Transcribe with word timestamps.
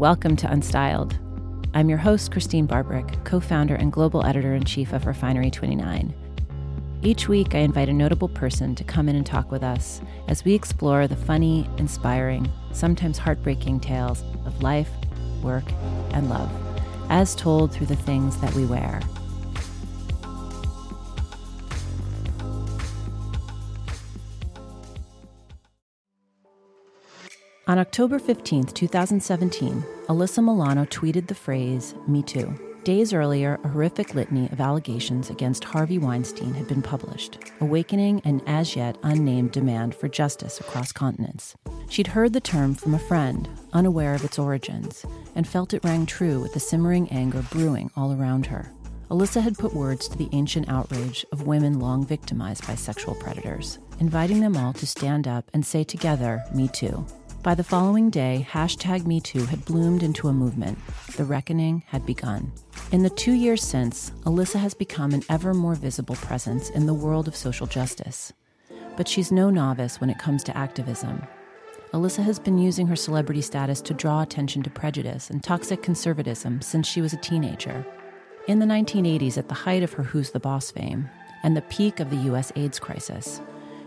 Welcome 0.00 0.34
to 0.36 0.46
Unstyled. 0.46 1.18
I'm 1.74 1.90
your 1.90 1.98
host, 1.98 2.30
Christene 2.30 2.66
Barberich, 2.66 3.22
co 3.26 3.38
founder 3.38 3.74
and 3.74 3.92
global 3.92 4.24
editor 4.24 4.54
in 4.54 4.64
chief 4.64 4.94
of 4.94 5.04
Refinery 5.04 5.50
29. 5.50 6.14
Each 7.02 7.28
week, 7.28 7.54
I 7.54 7.58
invite 7.58 7.90
a 7.90 7.92
notable 7.92 8.28
person 8.28 8.74
to 8.76 8.82
come 8.82 9.10
in 9.10 9.16
and 9.16 9.26
talk 9.26 9.50
with 9.50 9.62
us 9.62 10.00
as 10.26 10.42
we 10.42 10.54
explore 10.54 11.06
the 11.06 11.16
funny, 11.16 11.68
inspiring, 11.76 12.50
sometimes 12.72 13.18
heartbreaking 13.18 13.80
tales 13.80 14.24
of 14.46 14.62
life, 14.62 14.88
work, 15.42 15.70
and 16.12 16.30
love, 16.30 16.50
as 17.10 17.34
told 17.34 17.70
through 17.70 17.88
the 17.88 17.94
things 17.94 18.40
that 18.40 18.54
we 18.54 18.64
wear. 18.64 19.02
On 27.70 27.78
October 27.78 28.18
15, 28.18 28.64
2017, 28.64 29.84
Alyssa 30.08 30.42
Milano 30.42 30.84
tweeted 30.86 31.28
the 31.28 31.36
phrase, 31.36 31.94
Me 32.08 32.20
Too. 32.20 32.52
Days 32.82 33.12
earlier, 33.12 33.60
a 33.62 33.68
horrific 33.68 34.12
litany 34.12 34.50
of 34.50 34.60
allegations 34.60 35.30
against 35.30 35.62
Harvey 35.62 35.96
Weinstein 35.96 36.52
had 36.52 36.66
been 36.66 36.82
published, 36.82 37.38
awakening 37.60 38.22
an 38.24 38.42
as 38.48 38.74
yet 38.74 38.98
unnamed 39.04 39.52
demand 39.52 39.94
for 39.94 40.08
justice 40.08 40.58
across 40.58 40.90
continents. 40.90 41.54
She'd 41.88 42.08
heard 42.08 42.32
the 42.32 42.40
term 42.40 42.74
from 42.74 42.94
a 42.94 42.98
friend, 42.98 43.48
unaware 43.72 44.14
of 44.14 44.24
its 44.24 44.36
origins, 44.36 45.06
and 45.36 45.46
felt 45.46 45.72
it 45.72 45.84
rang 45.84 46.06
true 46.06 46.40
with 46.40 46.54
the 46.54 46.58
simmering 46.58 47.08
anger 47.10 47.44
brewing 47.52 47.92
all 47.94 48.12
around 48.12 48.46
her. 48.46 48.72
Alyssa 49.12 49.40
had 49.40 49.56
put 49.56 49.74
words 49.74 50.08
to 50.08 50.18
the 50.18 50.28
ancient 50.32 50.68
outrage 50.68 51.24
of 51.30 51.46
women 51.46 51.78
long 51.78 52.04
victimized 52.04 52.66
by 52.66 52.74
sexual 52.74 53.14
predators, 53.14 53.78
inviting 54.00 54.40
them 54.40 54.56
all 54.56 54.72
to 54.72 54.88
stand 54.88 55.28
up 55.28 55.48
and 55.54 55.64
say 55.64 55.84
together, 55.84 56.42
Me 56.52 56.66
Too. 56.66 57.06
By 57.42 57.54
the 57.54 57.64
following 57.64 58.10
day, 58.10 58.46
hashtag 58.50 59.04
MeToo 59.04 59.46
had 59.46 59.64
bloomed 59.64 60.02
into 60.02 60.28
a 60.28 60.32
movement. 60.32 60.78
The 61.16 61.24
reckoning 61.24 61.82
had 61.86 62.04
begun. 62.04 62.52
In 62.92 63.02
the 63.02 63.08
two 63.08 63.32
years 63.32 63.62
since, 63.62 64.10
Alyssa 64.26 64.60
has 64.60 64.74
become 64.74 65.14
an 65.14 65.22
ever 65.30 65.54
more 65.54 65.74
visible 65.74 66.16
presence 66.16 66.68
in 66.68 66.84
the 66.84 66.92
world 66.92 67.28
of 67.28 67.34
social 67.34 67.66
justice. 67.66 68.34
But 68.94 69.08
she's 69.08 69.32
no 69.32 69.48
novice 69.48 70.02
when 70.02 70.10
it 70.10 70.18
comes 70.18 70.44
to 70.44 70.56
activism. 70.56 71.22
Alyssa 71.94 72.22
has 72.22 72.38
been 72.38 72.58
using 72.58 72.86
her 72.88 72.96
celebrity 72.96 73.40
status 73.40 73.80
to 73.82 73.94
draw 73.94 74.20
attention 74.20 74.62
to 74.64 74.70
prejudice 74.70 75.30
and 75.30 75.42
toxic 75.42 75.82
conservatism 75.82 76.60
since 76.60 76.86
she 76.86 77.00
was 77.00 77.14
a 77.14 77.22
teenager. 77.22 77.86
In 78.48 78.58
the 78.58 78.66
1980s, 78.66 79.38
at 79.38 79.48
the 79.48 79.54
height 79.54 79.82
of 79.82 79.94
her 79.94 80.02
Who's 80.02 80.30
the 80.30 80.40
Boss 80.40 80.70
fame 80.70 81.08
and 81.42 81.56
the 81.56 81.62
peak 81.62 82.00
of 82.00 82.10
the 82.10 82.30
US 82.32 82.52
AIDS 82.54 82.78
crisis, 82.78 83.40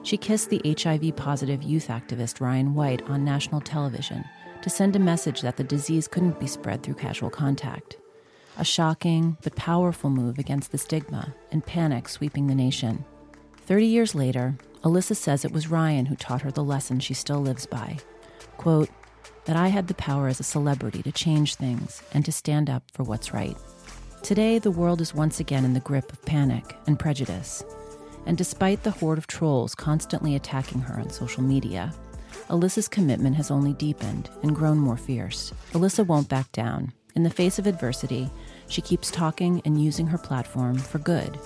she 0.03 0.17
kissed 0.17 0.49
the 0.49 0.61
HIV 0.65 1.15
positive 1.15 1.63
youth 1.63 1.87
activist 1.87 2.41
Ryan 2.41 2.73
White 2.75 3.01
on 3.09 3.23
national 3.23 3.61
television 3.61 4.23
to 4.61 4.69
send 4.69 4.95
a 4.95 4.99
message 4.99 5.41
that 5.41 5.57
the 5.57 5.63
disease 5.63 6.07
couldn't 6.07 6.39
be 6.39 6.47
spread 6.47 6.83
through 6.83 6.95
casual 6.95 7.29
contact. 7.29 7.97
A 8.57 8.63
shocking 8.63 9.37
but 9.41 9.55
powerful 9.55 10.09
move 10.09 10.37
against 10.37 10.71
the 10.71 10.77
stigma 10.77 11.33
and 11.51 11.65
panic 11.65 12.07
sweeping 12.07 12.47
the 12.47 12.55
nation. 12.55 13.03
Thirty 13.65 13.87
years 13.87 14.13
later, 14.13 14.55
Alyssa 14.83 15.15
says 15.15 15.43
it 15.43 15.51
was 15.51 15.71
Ryan 15.71 16.05
who 16.05 16.15
taught 16.15 16.41
her 16.41 16.51
the 16.51 16.63
lesson 16.63 16.99
she 16.99 17.13
still 17.13 17.39
lives 17.39 17.65
by. 17.65 17.97
Quote, 18.57 18.89
that 19.45 19.55
I 19.55 19.69
had 19.69 19.87
the 19.87 19.93
power 19.95 20.27
as 20.27 20.39
a 20.39 20.43
celebrity 20.43 21.01
to 21.03 21.11
change 21.11 21.55
things 21.55 22.01
and 22.13 22.23
to 22.25 22.31
stand 22.31 22.69
up 22.69 22.83
for 22.93 23.03
what's 23.03 23.33
right. 23.33 23.57
Today, 24.21 24.59
the 24.59 24.71
world 24.71 25.01
is 25.01 25.13
once 25.13 25.39
again 25.39 25.65
in 25.65 25.73
the 25.73 25.79
grip 25.81 26.13
of 26.13 26.21
panic 26.23 26.77
and 26.87 26.97
prejudice. 26.97 27.63
And 28.25 28.37
despite 28.37 28.83
the 28.83 28.91
horde 28.91 29.17
of 29.17 29.27
trolls 29.27 29.75
constantly 29.75 30.35
attacking 30.35 30.81
her 30.81 30.99
on 30.99 31.09
social 31.09 31.43
media, 31.43 31.93
Alyssa's 32.49 32.87
commitment 32.87 33.35
has 33.35 33.51
only 33.51 33.73
deepened 33.73 34.29
and 34.41 34.55
grown 34.55 34.77
more 34.77 34.97
fierce. 34.97 35.53
Alyssa 35.71 36.05
won't 36.05 36.29
back 36.29 36.51
down. 36.51 36.93
In 37.15 37.23
the 37.23 37.29
face 37.29 37.59
of 37.59 37.67
adversity, 37.67 38.29
she 38.67 38.81
keeps 38.81 39.11
talking 39.11 39.61
and 39.65 39.81
using 39.81 40.07
her 40.07 40.17
platform 40.17 40.77
for 40.77 40.99
good. 40.99 41.37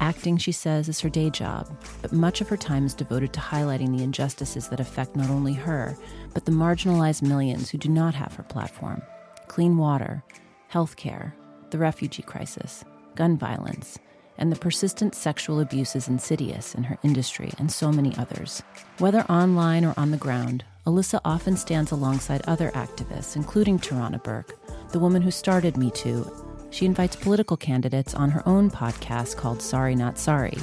Acting, 0.00 0.36
she 0.36 0.50
says, 0.50 0.88
is 0.88 1.00
her 1.00 1.08
day 1.08 1.30
job, 1.30 1.70
but 2.00 2.12
much 2.12 2.40
of 2.40 2.48
her 2.48 2.56
time 2.56 2.84
is 2.84 2.94
devoted 2.94 3.32
to 3.34 3.40
highlighting 3.40 3.96
the 3.96 4.02
injustices 4.02 4.66
that 4.68 4.80
affect 4.80 5.14
not 5.14 5.30
only 5.30 5.52
her, 5.52 5.96
but 6.34 6.44
the 6.44 6.50
marginalized 6.50 7.22
millions 7.22 7.70
who 7.70 7.78
do 7.78 7.88
not 7.88 8.14
have 8.14 8.34
her 8.34 8.42
platform 8.42 9.02
clean 9.46 9.76
water, 9.76 10.24
health 10.68 10.96
care, 10.96 11.34
the 11.70 11.78
refugee 11.78 12.22
crisis, 12.22 12.84
gun 13.14 13.36
violence, 13.36 13.98
and 14.38 14.50
the 14.50 14.56
persistent 14.56 15.14
sexual 15.14 15.60
abuse 15.60 15.94
is 15.94 16.08
insidious 16.08 16.74
in 16.74 16.84
her 16.84 16.98
industry 17.02 17.52
and 17.58 17.70
so 17.70 17.92
many 17.92 18.16
others. 18.16 18.62
Whether 18.98 19.22
online 19.22 19.84
or 19.84 19.94
on 19.96 20.10
the 20.10 20.16
ground, 20.16 20.64
Alyssa 20.86 21.20
often 21.24 21.56
stands 21.56 21.92
alongside 21.92 22.42
other 22.46 22.70
activists, 22.70 23.36
including 23.36 23.78
Tarana 23.78 24.22
Burke, 24.22 24.58
the 24.90 24.98
woman 24.98 25.22
who 25.22 25.30
started 25.30 25.76
Me 25.76 25.90
Too. 25.90 26.30
She 26.70 26.86
invites 26.86 27.16
political 27.16 27.56
candidates 27.56 28.14
on 28.14 28.30
her 28.30 28.42
own 28.48 28.70
podcast 28.70 29.36
called 29.36 29.62
Sorry 29.62 29.94
Not 29.94 30.18
Sorry 30.18 30.56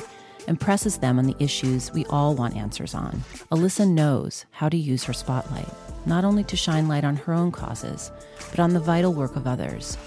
and 0.48 0.60
presses 0.60 0.98
them 0.98 1.20
on 1.20 1.26
the 1.26 1.36
issues 1.40 1.94
we 1.94 2.06
all 2.08 2.36
want 2.36 2.58
answers 2.58 2.96
on. 2.96 3.24
Alyssa 3.52 3.88
knows 3.88 4.46
how 4.52 4.68
to 4.68 4.78
use 4.78 5.04
her 5.04 5.14
spotlight, 5.14 5.70
not 6.06 6.26
only 6.26 6.44
to 6.46 6.58
shine 6.58 6.88
light 6.88 7.04
on 7.04 7.16
her 7.16 7.34
own 7.34 7.52
causes, 7.52 8.12
but 8.50 8.60
on 8.60 8.74
the 8.74 8.80
vital 8.80 9.14
work 9.14 9.36
of 9.36 9.46
others. 9.46 9.98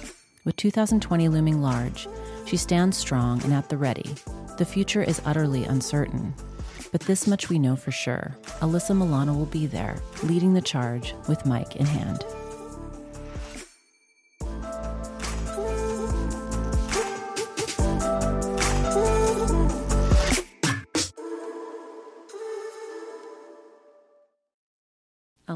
With 0.44 0.56
2020 0.56 1.28
looming 1.28 1.62
large, 1.62 2.08
she 2.46 2.56
stands 2.56 2.96
strong 2.96 3.42
and 3.44 3.52
at 3.52 3.68
the 3.68 3.76
ready. 3.76 4.14
The 4.58 4.64
future 4.64 5.02
is 5.02 5.22
utterly 5.24 5.64
uncertain. 5.64 6.34
But 6.90 7.00
this 7.02 7.26
much 7.26 7.48
we 7.48 7.58
know 7.58 7.74
for 7.74 7.90
sure 7.90 8.36
Alyssa 8.60 8.96
Milano 8.96 9.34
will 9.34 9.46
be 9.46 9.66
there, 9.66 9.96
leading 10.22 10.52
the 10.54 10.60
charge 10.60 11.14
with 11.28 11.46
mic 11.46 11.76
in 11.76 11.86
hand. 11.86 12.24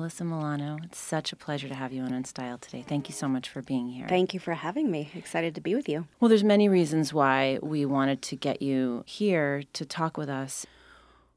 Alyssa 0.07 0.23
Milano, 0.25 0.79
it's 0.85 0.99
such 0.99 1.33
a 1.33 1.37
pleasure 1.37 1.67
to 1.67 1.75
have 1.75 1.93
you 1.93 2.03
on 2.03 2.11
Unstyled 2.11 2.61
today. 2.61 2.85
Thank 2.87 3.09
you 3.09 3.15
so 3.15 3.27
much 3.27 3.49
for 3.49 3.61
being 3.61 3.89
here. 3.89 4.07
Thank 4.07 4.35
you 4.35 4.39
for 4.39 4.55
having 4.55 4.89
me. 4.89 5.11
Excited 5.17 5.53
to 5.57 5.61
be 5.61 5.75
with 5.75 5.89
you. 5.89 6.07
Well, 6.21 6.29
there's 6.29 6.45
many 6.45 6.69
reasons 6.69 7.13
why 7.13 7.59
we 7.61 7.85
wanted 7.85 8.23
to 8.23 8.37
get 8.37 8.63
you 8.63 9.03
here 9.05 9.65
to 9.73 9.85
talk 9.85 10.17
with 10.17 10.29
us. 10.29 10.65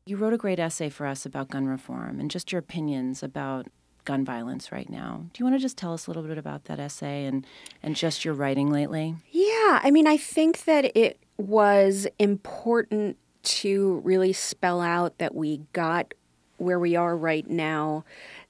You 0.05 0.17
wrote 0.17 0.33
a 0.33 0.37
great 0.37 0.59
essay 0.59 0.89
for 0.89 1.07
us 1.07 1.25
about 1.25 1.49
gun 1.49 1.65
reform 1.65 2.19
and 2.19 2.29
just 2.29 2.51
your 2.51 2.59
opinions 2.59 3.23
about 3.23 3.65
gun 4.05 4.23
violence 4.23 4.71
right 4.71 4.89
now. 4.89 5.25
Do 5.33 5.39
you 5.39 5.45
want 5.45 5.55
to 5.55 5.61
just 5.61 5.77
tell 5.77 5.93
us 5.93 6.05
a 6.05 6.11
little 6.11 6.23
bit 6.23 6.37
about 6.37 6.65
that 6.65 6.79
essay 6.79 7.25
and 7.25 7.47
and 7.81 7.95
just 7.95 8.23
your 8.23 8.35
writing 8.35 8.71
lately? 8.71 9.15
Yeah, 9.31 9.79
I 9.81 9.89
mean, 9.91 10.05
I 10.05 10.17
think 10.17 10.65
that 10.65 10.95
it 10.95 11.19
was 11.37 12.05
important 12.19 13.17
to 13.41 14.01
really 14.03 14.33
spell 14.33 14.79
out 14.79 15.17
that 15.17 15.33
we 15.33 15.61
got 15.73 16.13
where 16.59 16.79
we 16.79 16.95
are 16.95 17.15
right 17.15 17.49
now 17.49 18.03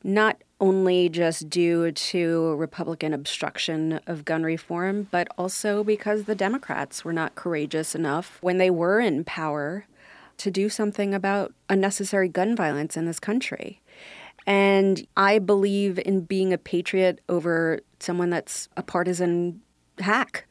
not 0.03 0.41
only 0.61 1.09
just 1.09 1.49
due 1.49 1.91
to 1.91 2.53
Republican 2.55 3.13
obstruction 3.13 3.99
of 4.07 4.25
gun 4.25 4.43
reform, 4.43 5.07
but 5.11 5.27
also 5.37 5.83
because 5.83 6.23
the 6.23 6.35
Democrats 6.35 7.03
were 7.03 7.13
not 7.13 7.35
courageous 7.35 7.95
enough 7.95 8.37
when 8.41 8.57
they 8.57 8.69
were 8.69 8.99
in 8.99 9.23
power 9.23 9.85
to 10.37 10.51
do 10.51 10.69
something 10.69 11.13
about 11.13 11.53
unnecessary 11.69 12.29
gun 12.29 12.55
violence 12.55 12.95
in 12.95 13.05
this 13.05 13.19
country. 13.19 13.81
And 14.45 15.05
I 15.15 15.39
believe 15.39 15.99
in 15.99 16.21
being 16.21 16.53
a 16.53 16.57
patriot 16.57 17.21
over 17.29 17.81
someone 17.99 18.29
that's 18.29 18.69
a 18.77 18.83
partisan 18.83 19.61
hack. 19.99 20.47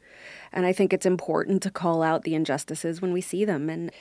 And 0.51 0.65
I 0.65 0.73
think 0.73 0.93
it's 0.93 1.05
important 1.05 1.61
to 1.63 1.71
call 1.71 2.01
out 2.01 2.23
the 2.23 2.35
injustices 2.35 3.01
when 3.01 3.13
we 3.13 3.21
see 3.21 3.45
them. 3.45 3.69
And 3.69 3.91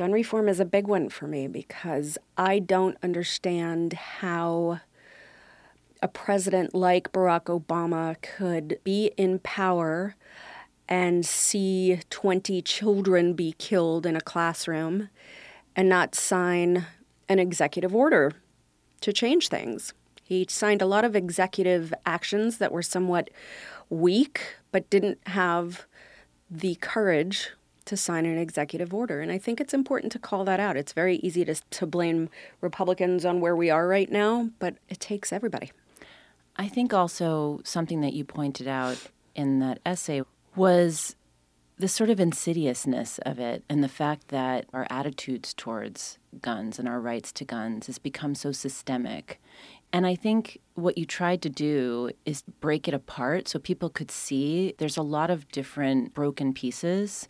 gun 0.00 0.12
reform 0.12 0.48
is 0.48 0.58
a 0.58 0.64
big 0.64 0.86
one 0.86 1.10
for 1.10 1.26
me 1.26 1.46
because 1.46 2.16
I 2.38 2.58
don't 2.58 2.96
understand 3.02 3.92
how 3.92 4.80
a 6.00 6.08
president 6.08 6.74
like 6.74 7.12
Barack 7.12 7.60
Obama 7.60 8.16
could 8.22 8.80
be 8.82 9.12
in 9.18 9.40
power 9.40 10.16
and 10.88 11.26
see 11.26 12.00
20 12.08 12.62
children 12.62 13.34
be 13.34 13.52
killed 13.58 14.06
in 14.06 14.16
a 14.16 14.22
classroom 14.22 15.10
and 15.76 15.86
not 15.86 16.14
sign 16.14 16.86
an 17.28 17.38
executive 17.38 17.94
order 17.94 18.32
to 19.02 19.12
change 19.12 19.48
things. 19.48 19.92
He 20.22 20.46
signed 20.48 20.80
a 20.80 20.86
lot 20.86 21.04
of 21.04 21.14
executive 21.14 21.92
actions 22.06 22.56
that 22.56 22.72
were 22.72 22.80
somewhat 22.80 23.28
weak, 23.90 24.40
but 24.72 24.88
didn't 24.88 25.18
have 25.26 25.84
the 26.50 26.76
courage 26.76 27.50
to 27.90 27.96
sign 27.96 28.24
an 28.24 28.38
executive 28.38 28.94
order. 28.94 29.20
And 29.20 29.32
I 29.32 29.38
think 29.38 29.60
it's 29.60 29.74
important 29.74 30.12
to 30.12 30.18
call 30.20 30.44
that 30.44 30.60
out. 30.60 30.76
It's 30.76 30.92
very 30.92 31.16
easy 31.16 31.44
to, 31.44 31.56
to 31.56 31.86
blame 31.86 32.30
Republicans 32.60 33.24
on 33.24 33.40
where 33.40 33.56
we 33.56 33.68
are 33.68 33.88
right 33.88 34.10
now, 34.10 34.50
but 34.60 34.76
it 34.88 35.00
takes 35.00 35.32
everybody. 35.32 35.72
I 36.54 36.68
think 36.68 36.94
also 36.94 37.60
something 37.64 38.00
that 38.02 38.12
you 38.12 38.24
pointed 38.24 38.68
out 38.68 39.08
in 39.34 39.58
that 39.58 39.80
essay 39.84 40.22
was 40.54 41.16
the 41.78 41.88
sort 41.88 42.10
of 42.10 42.20
insidiousness 42.20 43.18
of 43.20 43.40
it 43.40 43.64
and 43.68 43.82
the 43.82 43.88
fact 43.88 44.28
that 44.28 44.66
our 44.72 44.86
attitudes 44.88 45.52
towards 45.52 46.18
guns 46.40 46.78
and 46.78 46.86
our 46.86 47.00
rights 47.00 47.32
to 47.32 47.44
guns 47.44 47.88
has 47.88 47.98
become 47.98 48.36
so 48.36 48.52
systemic 48.52 49.40
And 49.92 50.06
I 50.06 50.14
think 50.14 50.60
what 50.74 50.96
you 50.96 51.04
tried 51.04 51.42
to 51.42 51.50
do 51.50 52.10
is 52.24 52.42
break 52.60 52.86
it 52.86 52.94
apart 52.94 53.48
so 53.48 53.58
people 53.58 53.90
could 53.90 54.10
see 54.10 54.74
there's 54.78 54.96
a 54.96 55.02
lot 55.02 55.30
of 55.30 55.48
different 55.48 56.14
broken 56.14 56.52
pieces 56.52 57.26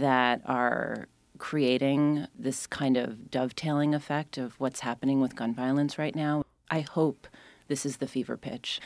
that 0.00 0.42
are 0.44 1.06
creating 1.38 2.26
this 2.38 2.66
kind 2.66 2.96
of 2.96 3.30
dovetailing 3.30 3.94
effect 3.94 4.38
of 4.38 4.58
what's 4.58 4.80
happening 4.80 5.20
with 5.20 5.36
gun 5.36 5.54
violence 5.54 5.98
right 5.98 6.14
now. 6.14 6.44
I 6.70 6.80
hope 6.80 7.26
this 7.68 7.86
is 7.86 7.98
the 7.98 8.06
fever 8.06 8.36
pitch. 8.36 8.80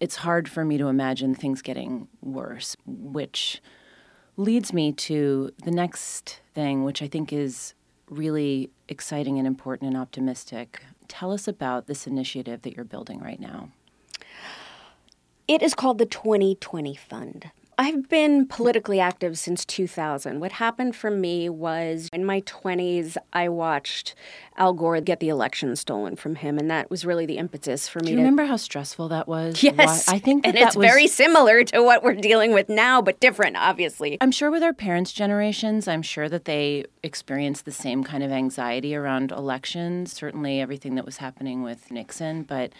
It's 0.00 0.16
hard 0.16 0.48
for 0.48 0.64
me 0.64 0.78
to 0.78 0.88
imagine 0.88 1.34
things 1.34 1.62
getting 1.62 2.08
worse, 2.20 2.76
which 2.86 3.60
leads 4.36 4.72
me 4.72 4.92
to 4.92 5.50
the 5.64 5.70
next 5.70 6.40
thing, 6.54 6.84
which 6.84 7.02
I 7.02 7.08
think 7.08 7.32
is 7.32 7.74
really 8.08 8.70
exciting 8.88 9.38
and 9.38 9.46
important 9.46 9.88
and 9.88 9.96
optimistic. 9.96 10.82
Tell 11.08 11.32
us 11.32 11.46
about 11.48 11.86
this 11.86 12.06
initiative 12.06 12.62
that 12.62 12.74
you're 12.74 12.84
building 12.84 13.20
right 13.20 13.40
now. 13.40 13.70
It 15.46 15.62
is 15.62 15.74
called 15.74 15.98
the 15.98 16.06
2020 16.06 16.94
Fund. 16.94 17.50
I've 17.80 18.08
been 18.08 18.46
politically 18.46 18.98
active 18.98 19.38
since 19.38 19.64
2000. 19.64 20.40
What 20.40 20.50
happened 20.50 20.96
for 20.96 21.12
me 21.12 21.48
was 21.48 22.08
in 22.12 22.24
my 22.24 22.40
20s, 22.40 23.16
I 23.32 23.48
watched 23.48 24.16
Al 24.56 24.72
Gore 24.72 25.00
get 25.00 25.20
the 25.20 25.28
election 25.28 25.76
stolen 25.76 26.16
from 26.16 26.34
him, 26.34 26.58
and 26.58 26.68
that 26.68 26.90
was 26.90 27.04
really 27.04 27.24
the 27.24 27.38
impetus 27.38 27.86
for 27.86 28.00
me. 28.00 28.06
Do 28.06 28.10
you 28.10 28.16
to... 28.16 28.22
remember 28.22 28.46
how 28.46 28.56
stressful 28.56 29.08
that 29.10 29.28
was? 29.28 29.62
Yes, 29.62 30.08
Why- 30.08 30.16
I 30.16 30.18
think 30.18 30.42
that 30.42 30.48
and 30.48 30.58
that 30.58 30.66
it's 30.68 30.76
was, 30.76 30.86
very 30.86 31.06
similar 31.06 31.62
to 31.64 31.80
what 31.80 32.02
we're 32.02 32.14
dealing 32.14 32.52
with 32.52 32.68
now, 32.68 33.00
but 33.00 33.20
different, 33.20 33.56
obviously. 33.56 34.18
I'm 34.20 34.32
sure 34.32 34.50
with 34.50 34.64
our 34.64 34.74
parents' 34.74 35.12
generations, 35.12 35.86
I'm 35.86 36.02
sure 36.02 36.28
that 36.28 36.46
they 36.46 36.84
experienced 37.04 37.64
the 37.64 37.70
same 37.70 38.02
kind 38.02 38.24
of 38.24 38.32
anxiety 38.32 38.96
around 38.96 39.30
elections. 39.30 40.12
Certainly, 40.12 40.60
everything 40.60 40.96
that 40.96 41.04
was 41.04 41.18
happening 41.18 41.62
with 41.62 41.92
Nixon, 41.92 42.42
but. 42.42 42.72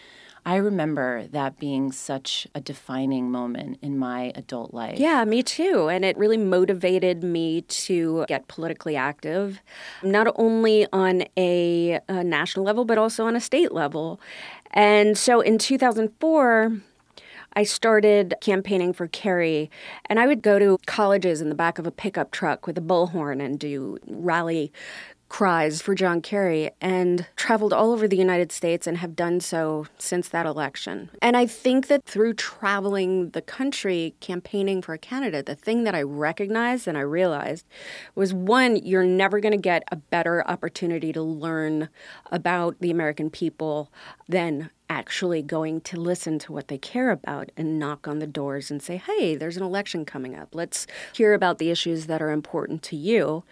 I 0.45 0.55
remember 0.55 1.27
that 1.27 1.59
being 1.59 1.91
such 1.91 2.47
a 2.55 2.61
defining 2.61 3.29
moment 3.29 3.79
in 3.81 3.97
my 3.97 4.31
adult 4.35 4.73
life. 4.73 4.99
Yeah, 4.99 5.23
me 5.25 5.43
too. 5.43 5.89
And 5.89 6.05
it 6.05 6.17
really 6.17 6.37
motivated 6.37 7.23
me 7.23 7.61
to 7.61 8.25
get 8.27 8.47
politically 8.47 8.95
active, 8.95 9.61
not 10.01 10.27
only 10.35 10.87
on 10.93 11.23
a, 11.37 11.99
a 12.07 12.23
national 12.23 12.65
level, 12.65 12.85
but 12.85 12.97
also 12.97 13.25
on 13.25 13.35
a 13.35 13.41
state 13.41 13.71
level. 13.71 14.19
And 14.71 15.17
so 15.17 15.41
in 15.41 15.57
2004, 15.57 16.81
I 17.53 17.63
started 17.63 18.35
campaigning 18.41 18.93
for 18.93 19.07
Kerry, 19.07 19.71
and 20.05 20.19
I 20.19 20.27
would 20.27 20.41
go 20.41 20.59
to 20.59 20.77
colleges 20.85 21.41
in 21.41 21.49
the 21.49 21.55
back 21.55 21.79
of 21.79 21.87
a 21.87 21.91
pickup 21.91 22.31
truck 22.31 22.67
with 22.67 22.77
a 22.77 22.81
bullhorn 22.81 23.43
and 23.43 23.59
do 23.59 23.97
rally 24.07 24.71
cries 25.29 25.81
for 25.81 25.93
John 25.93 26.21
Kerry 26.21 26.71
and 26.81 27.27
traveled 27.35 27.71
all 27.71 27.91
over 27.91 28.07
the 28.07 28.17
United 28.17 28.51
States 28.51 28.87
and 28.87 28.97
have 28.97 29.15
done 29.15 29.39
so 29.39 29.85
since 29.99 30.27
that 30.29 30.45
election. 30.45 31.11
And 31.21 31.37
I 31.37 31.45
think 31.45 31.87
that 31.87 32.03
through 32.03 32.33
traveling 32.33 33.29
the 33.29 33.41
country 33.41 34.15
campaigning 34.19 34.81
for 34.81 34.93
a 34.93 34.97
candidate, 34.97 35.45
the 35.45 35.55
thing 35.55 35.83
that 35.83 35.95
I 35.95 36.01
recognized 36.01 36.87
and 36.87 36.97
I 36.97 37.01
realized 37.01 37.65
was 38.15 38.33
one, 38.33 38.75
you're 38.77 39.05
never 39.05 39.39
going 39.39 39.53
to 39.53 39.57
get 39.57 39.83
a 39.91 39.95
better 39.95 40.45
opportunity 40.47 41.13
to 41.13 41.21
learn 41.21 41.89
about 42.31 42.77
the 42.79 42.91
American 42.91 43.29
people 43.29 43.91
than 44.27 44.71
actually 44.89 45.43
going 45.43 45.79
to 45.79 45.99
listen 45.99 46.39
to 46.39 46.51
what 46.51 46.67
they 46.67 46.77
care 46.77 47.11
about 47.11 47.51
and 47.55 47.77
knock 47.77 48.07
on 48.07 48.17
the 48.17 48.25
doors 48.25 48.71
and 48.71 48.81
say, 48.81 48.97
hey, 48.97 49.35
there's 49.35 49.55
an 49.55 49.61
election 49.61 50.03
coming 50.03 50.35
up. 50.35 50.55
Let's 50.55 50.87
hear 51.13 51.35
about 51.35 51.59
the 51.59 51.69
issues 51.69 52.07
that 52.07 52.23
are 52.23 52.31
important 52.31 52.81
to 52.83 52.95
you 52.95 53.43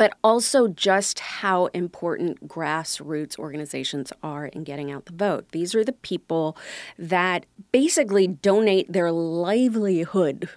but 0.00 0.14
also 0.24 0.66
just 0.66 1.20
how 1.20 1.66
important 1.74 2.48
grassroots 2.48 3.38
organizations 3.38 4.14
are 4.22 4.46
in 4.46 4.64
getting 4.64 4.90
out 4.90 5.04
the 5.04 5.12
vote. 5.12 5.46
These 5.52 5.74
are 5.74 5.84
the 5.84 5.92
people 5.92 6.56
that 6.98 7.44
basically 7.70 8.26
donate 8.26 8.90
their 8.90 9.12
livelihood 9.12 10.48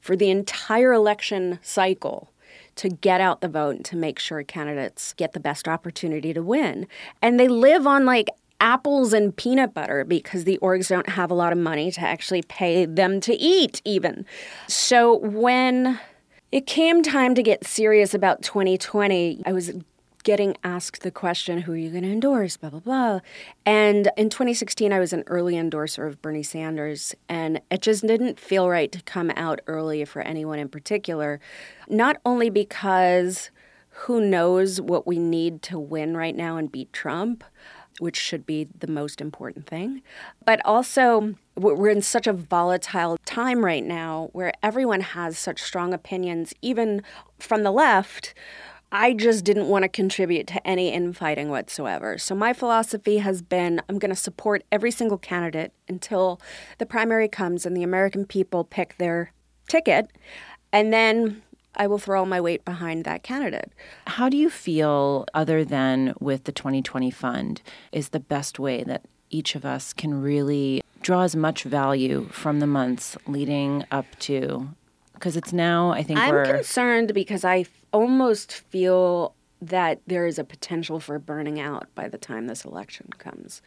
for 0.00 0.14
the 0.14 0.30
entire 0.30 0.92
election 0.92 1.58
cycle 1.62 2.30
to 2.76 2.90
get 2.90 3.20
out 3.20 3.40
the 3.40 3.48
vote 3.48 3.74
and 3.74 3.84
to 3.86 3.96
make 3.96 4.20
sure 4.20 4.44
candidates 4.44 5.14
get 5.14 5.32
the 5.32 5.40
best 5.40 5.66
opportunity 5.66 6.32
to 6.32 6.40
win. 6.40 6.86
And 7.20 7.40
they 7.40 7.48
live 7.48 7.88
on 7.88 8.04
like 8.04 8.28
apples 8.60 9.12
and 9.12 9.36
peanut 9.36 9.74
butter 9.74 10.04
because 10.04 10.44
the 10.44 10.60
orgs 10.62 10.88
don't 10.88 11.08
have 11.08 11.28
a 11.28 11.34
lot 11.34 11.50
of 11.50 11.58
money 11.58 11.90
to 11.90 12.00
actually 12.00 12.42
pay 12.42 12.86
them 12.86 13.20
to 13.22 13.34
eat, 13.34 13.82
even. 13.84 14.24
So 14.68 15.16
when 15.16 15.98
it 16.52 16.66
came 16.66 17.02
time 17.02 17.34
to 17.34 17.42
get 17.42 17.66
serious 17.66 18.12
about 18.12 18.42
2020. 18.42 19.42
I 19.46 19.52
was 19.52 19.72
getting 20.22 20.56
asked 20.62 21.02
the 21.02 21.10
question, 21.10 21.62
who 21.62 21.72
are 21.72 21.76
you 21.76 21.90
going 21.90 22.04
to 22.04 22.12
endorse? 22.12 22.56
Blah, 22.56 22.70
blah, 22.70 22.80
blah. 22.80 23.20
And 23.66 24.10
in 24.16 24.28
2016, 24.28 24.92
I 24.92 25.00
was 25.00 25.12
an 25.12 25.24
early 25.26 25.56
endorser 25.56 26.06
of 26.06 26.20
Bernie 26.22 26.42
Sanders, 26.42 27.14
and 27.28 27.60
it 27.70 27.80
just 27.80 28.06
didn't 28.06 28.38
feel 28.38 28.68
right 28.68 28.92
to 28.92 29.02
come 29.02 29.32
out 29.34 29.60
early 29.66 30.04
for 30.04 30.22
anyone 30.22 30.58
in 30.58 30.68
particular, 30.68 31.40
not 31.88 32.18
only 32.24 32.50
because 32.50 33.50
who 33.88 34.20
knows 34.20 34.80
what 34.80 35.06
we 35.06 35.18
need 35.18 35.62
to 35.62 35.78
win 35.78 36.16
right 36.16 36.36
now 36.36 36.56
and 36.56 36.70
beat 36.70 36.92
Trump, 36.92 37.42
which 38.02 38.16
should 38.16 38.44
be 38.44 38.66
the 38.76 38.88
most 38.88 39.20
important 39.20 39.64
thing. 39.64 40.02
But 40.44 40.60
also, 40.64 41.36
we're 41.54 41.88
in 41.88 42.02
such 42.02 42.26
a 42.26 42.32
volatile 42.32 43.16
time 43.24 43.64
right 43.64 43.84
now 43.84 44.28
where 44.32 44.52
everyone 44.60 45.02
has 45.02 45.38
such 45.38 45.62
strong 45.62 45.94
opinions, 45.94 46.52
even 46.62 47.02
from 47.38 47.62
the 47.62 47.70
left. 47.70 48.34
I 48.90 49.12
just 49.12 49.44
didn't 49.44 49.68
want 49.68 49.84
to 49.84 49.88
contribute 49.88 50.48
to 50.48 50.66
any 50.66 50.92
infighting 50.92 51.48
whatsoever. 51.48 52.18
So, 52.18 52.34
my 52.34 52.52
philosophy 52.52 53.18
has 53.18 53.40
been 53.40 53.80
I'm 53.88 54.00
going 54.00 54.10
to 54.10 54.16
support 54.16 54.64
every 54.72 54.90
single 54.90 55.16
candidate 55.16 55.72
until 55.88 56.40
the 56.78 56.86
primary 56.86 57.28
comes 57.28 57.64
and 57.64 57.76
the 57.76 57.84
American 57.84 58.26
people 58.26 58.64
pick 58.64 58.98
their 58.98 59.30
ticket. 59.68 60.10
And 60.72 60.92
then 60.92 61.42
I 61.74 61.86
will 61.86 61.98
throw 61.98 62.20
all 62.20 62.26
my 62.26 62.40
weight 62.40 62.64
behind 62.64 63.04
that 63.04 63.22
candidate. 63.22 63.72
How 64.06 64.28
do 64.28 64.36
you 64.36 64.50
feel, 64.50 65.26
other 65.34 65.64
than 65.64 66.14
with 66.20 66.44
the 66.44 66.52
2020 66.52 67.10
fund, 67.10 67.62
is 67.92 68.10
the 68.10 68.20
best 68.20 68.58
way 68.58 68.84
that 68.84 69.04
each 69.30 69.54
of 69.54 69.64
us 69.64 69.92
can 69.92 70.20
really 70.20 70.82
draw 71.00 71.22
as 71.22 71.34
much 71.34 71.64
value 71.64 72.28
from 72.30 72.60
the 72.60 72.66
months 72.66 73.16
leading 73.26 73.84
up 73.90 74.06
to? 74.20 74.68
Because 75.14 75.36
it's 75.36 75.52
now, 75.52 75.90
I 75.90 76.02
think 76.02 76.18
I'm 76.18 76.30
we're. 76.32 76.44
concerned 76.44 77.14
because 77.14 77.44
I 77.44 77.64
almost 77.92 78.52
feel 78.52 79.34
that 79.60 80.00
there 80.06 80.26
is 80.26 80.38
a 80.38 80.44
potential 80.44 80.98
for 80.98 81.18
burning 81.18 81.60
out 81.60 81.86
by 81.94 82.08
the 82.08 82.18
time 82.18 82.48
this 82.48 82.64
election 82.64 83.08
comes. 83.18 83.62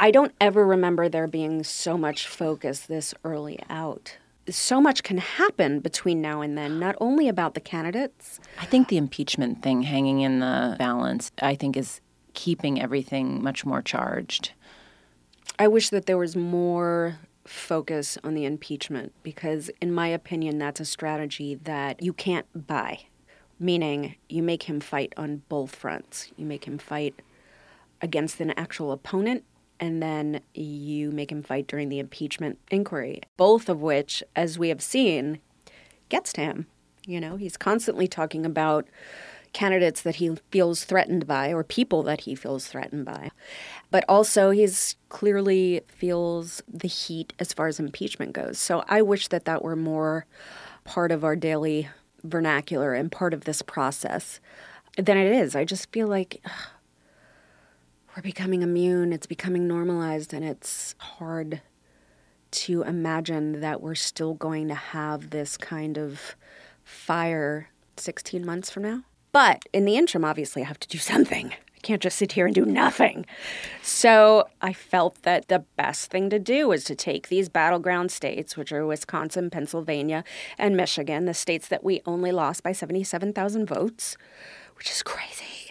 I 0.00 0.10
don't 0.10 0.32
ever 0.40 0.66
remember 0.66 1.10
there 1.10 1.26
being 1.26 1.62
so 1.62 1.98
much 1.98 2.26
focus 2.26 2.80
this 2.80 3.14
early 3.22 3.60
out 3.68 4.16
so 4.48 4.80
much 4.80 5.02
can 5.02 5.18
happen 5.18 5.80
between 5.80 6.20
now 6.20 6.40
and 6.40 6.56
then, 6.56 6.78
not 6.78 6.96
only 7.00 7.28
about 7.28 7.54
the 7.54 7.60
candidates. 7.60 8.40
I 8.58 8.64
think 8.64 8.88
the 8.88 8.96
impeachment 8.96 9.62
thing 9.62 9.82
hanging 9.82 10.20
in 10.20 10.40
the 10.40 10.76
balance, 10.78 11.30
I 11.40 11.54
think, 11.54 11.76
is 11.76 12.00
keeping 12.34 12.80
everything 12.80 13.42
much 13.42 13.64
more 13.64 13.82
charged. 13.82 14.52
I 15.58 15.68
wish 15.68 15.90
that 15.90 16.06
there 16.06 16.18
was 16.18 16.36
more 16.36 17.18
focus 17.44 18.16
on 18.22 18.34
the 18.34 18.44
impeachment 18.44 19.12
because, 19.22 19.70
in 19.80 19.92
my 19.92 20.08
opinion, 20.08 20.58
that's 20.58 20.80
a 20.80 20.84
strategy 20.84 21.54
that 21.54 22.02
you 22.02 22.12
can't 22.12 22.46
buy. 22.66 23.00
Meaning, 23.58 24.14
you 24.28 24.42
make 24.42 24.62
him 24.64 24.80
fight 24.80 25.12
on 25.16 25.42
both 25.48 25.74
fronts. 25.74 26.32
You 26.36 26.46
make 26.46 26.64
him 26.64 26.78
fight 26.78 27.20
against 28.00 28.40
an 28.40 28.52
actual 28.52 28.92
opponent 28.92 29.44
and 29.80 30.02
then 30.02 30.40
you 30.54 31.10
make 31.10 31.32
him 31.32 31.42
fight 31.42 31.66
during 31.66 31.88
the 31.88 31.98
impeachment 31.98 32.58
inquiry, 32.70 33.22
both 33.36 33.68
of 33.68 33.80
which, 33.80 34.22
as 34.36 34.58
we 34.58 34.68
have 34.68 34.82
seen, 34.82 35.40
gets 36.10 36.32
to 36.34 36.42
him. 36.42 36.66
You 37.06 37.20
know, 37.20 37.36
he's 37.36 37.56
constantly 37.56 38.06
talking 38.06 38.44
about 38.44 38.86
candidates 39.52 40.02
that 40.02 40.16
he 40.16 40.36
feels 40.50 40.84
threatened 40.84 41.26
by 41.26 41.52
or 41.52 41.64
people 41.64 42.02
that 42.04 42.20
he 42.20 42.34
feels 42.34 42.66
threatened 42.66 43.04
by. 43.04 43.30
But 43.90 44.04
also, 44.08 44.50
he's 44.50 44.96
clearly 45.08 45.80
feels 45.88 46.62
the 46.68 46.86
heat 46.88 47.32
as 47.38 47.52
far 47.52 47.66
as 47.66 47.80
impeachment 47.80 48.32
goes. 48.32 48.58
So 48.58 48.84
I 48.86 49.02
wish 49.02 49.28
that 49.28 49.46
that 49.46 49.64
were 49.64 49.76
more 49.76 50.26
part 50.84 51.10
of 51.10 51.24
our 51.24 51.34
daily 51.36 51.88
vernacular 52.22 52.94
and 52.94 53.10
part 53.10 53.34
of 53.34 53.44
this 53.44 53.62
process 53.62 54.40
than 54.96 55.16
it 55.16 55.32
is. 55.32 55.56
I 55.56 55.64
just 55.64 55.90
feel 55.90 56.06
like 56.06 56.40
ugh, 56.44 56.52
we're 58.16 58.22
becoming 58.22 58.62
immune, 58.62 59.12
it's 59.12 59.26
becoming 59.26 59.68
normalized, 59.68 60.34
and 60.34 60.44
it's 60.44 60.94
hard 60.98 61.62
to 62.50 62.82
imagine 62.82 63.60
that 63.60 63.80
we're 63.80 63.94
still 63.94 64.34
going 64.34 64.68
to 64.68 64.74
have 64.74 65.30
this 65.30 65.56
kind 65.56 65.96
of 65.96 66.36
fire 66.82 67.68
16 67.96 68.44
months 68.44 68.70
from 68.70 68.82
now. 68.82 69.02
But 69.32 69.62
in 69.72 69.84
the 69.84 69.96
interim, 69.96 70.24
obviously, 70.24 70.62
I 70.62 70.66
have 70.66 70.80
to 70.80 70.88
do 70.88 70.98
something. 70.98 71.52
I 71.52 71.78
can't 71.82 72.02
just 72.02 72.18
sit 72.18 72.32
here 72.32 72.46
and 72.46 72.54
do 72.54 72.66
nothing. 72.66 73.26
So 73.80 74.48
I 74.60 74.72
felt 74.72 75.22
that 75.22 75.48
the 75.48 75.64
best 75.76 76.10
thing 76.10 76.28
to 76.30 76.38
do 76.38 76.68
was 76.68 76.82
to 76.84 76.96
take 76.96 77.28
these 77.28 77.48
battleground 77.48 78.10
states, 78.10 78.56
which 78.56 78.72
are 78.72 78.84
Wisconsin, 78.84 79.50
Pennsylvania, 79.50 80.24
and 80.58 80.76
Michigan, 80.76 81.26
the 81.26 81.34
states 81.34 81.68
that 81.68 81.84
we 81.84 82.02
only 82.04 82.32
lost 82.32 82.64
by 82.64 82.72
77,000 82.72 83.66
votes, 83.66 84.16
which 84.74 84.90
is 84.90 85.02
crazy 85.02 85.69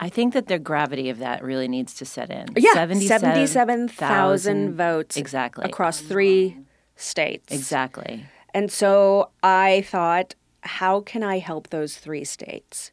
I 0.00 0.08
think 0.08 0.34
that 0.34 0.48
the 0.48 0.58
gravity 0.58 1.08
of 1.08 1.18
that 1.18 1.42
really 1.42 1.68
needs 1.68 1.94
to 1.94 2.04
set 2.04 2.30
in. 2.30 2.48
Yeah, 2.56 2.74
77,000 2.74 4.74
votes 4.74 5.16
Exactly. 5.16 5.64
across 5.64 6.00
three 6.00 6.58
states. 6.96 7.52
Exactly. 7.52 8.26
And 8.52 8.70
so 8.70 9.30
I 9.42 9.82
thought, 9.88 10.34
how 10.62 11.00
can 11.00 11.22
I 11.22 11.38
help 11.38 11.70
those 11.70 11.96
three 11.96 12.24
states? 12.24 12.90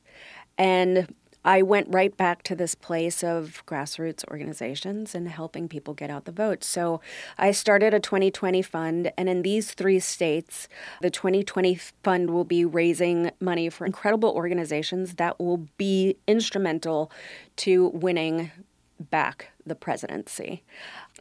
And 0.58 1.13
I 1.43 1.62
went 1.62 1.88
right 1.89 2.15
back 2.15 2.43
to 2.43 2.55
this 2.55 2.75
place 2.75 3.24
of 3.24 3.63
grassroots 3.65 4.24
organizations 4.29 5.15
and 5.15 5.27
helping 5.27 5.67
people 5.67 5.93
get 5.93 6.10
out 6.10 6.25
the 6.25 6.31
vote. 6.31 6.63
So 6.63 7.01
I 7.38 7.51
started 7.51 7.93
a 7.93 8.00
2020 8.00 8.62
fund, 8.62 9.12
and 9.17 9.27
in 9.27 9.41
these 9.41 9.74
three 9.74 10.00
states, 10.00 10.67
the 11.01 11.10
2020 11.10 11.75
fund 12.03 12.29
will 12.29 12.43
be 12.43 12.63
raising 12.63 13.31
money 13.39 13.69
for 13.69 13.86
incredible 13.86 14.29
organizations 14.29 15.15
that 15.15 15.39
will 15.39 15.67
be 15.77 16.17
instrumental 16.27 17.12
to 17.57 17.88
winning 17.89 18.51
back 19.00 19.51
the 19.65 19.75
presidency. 19.75 20.63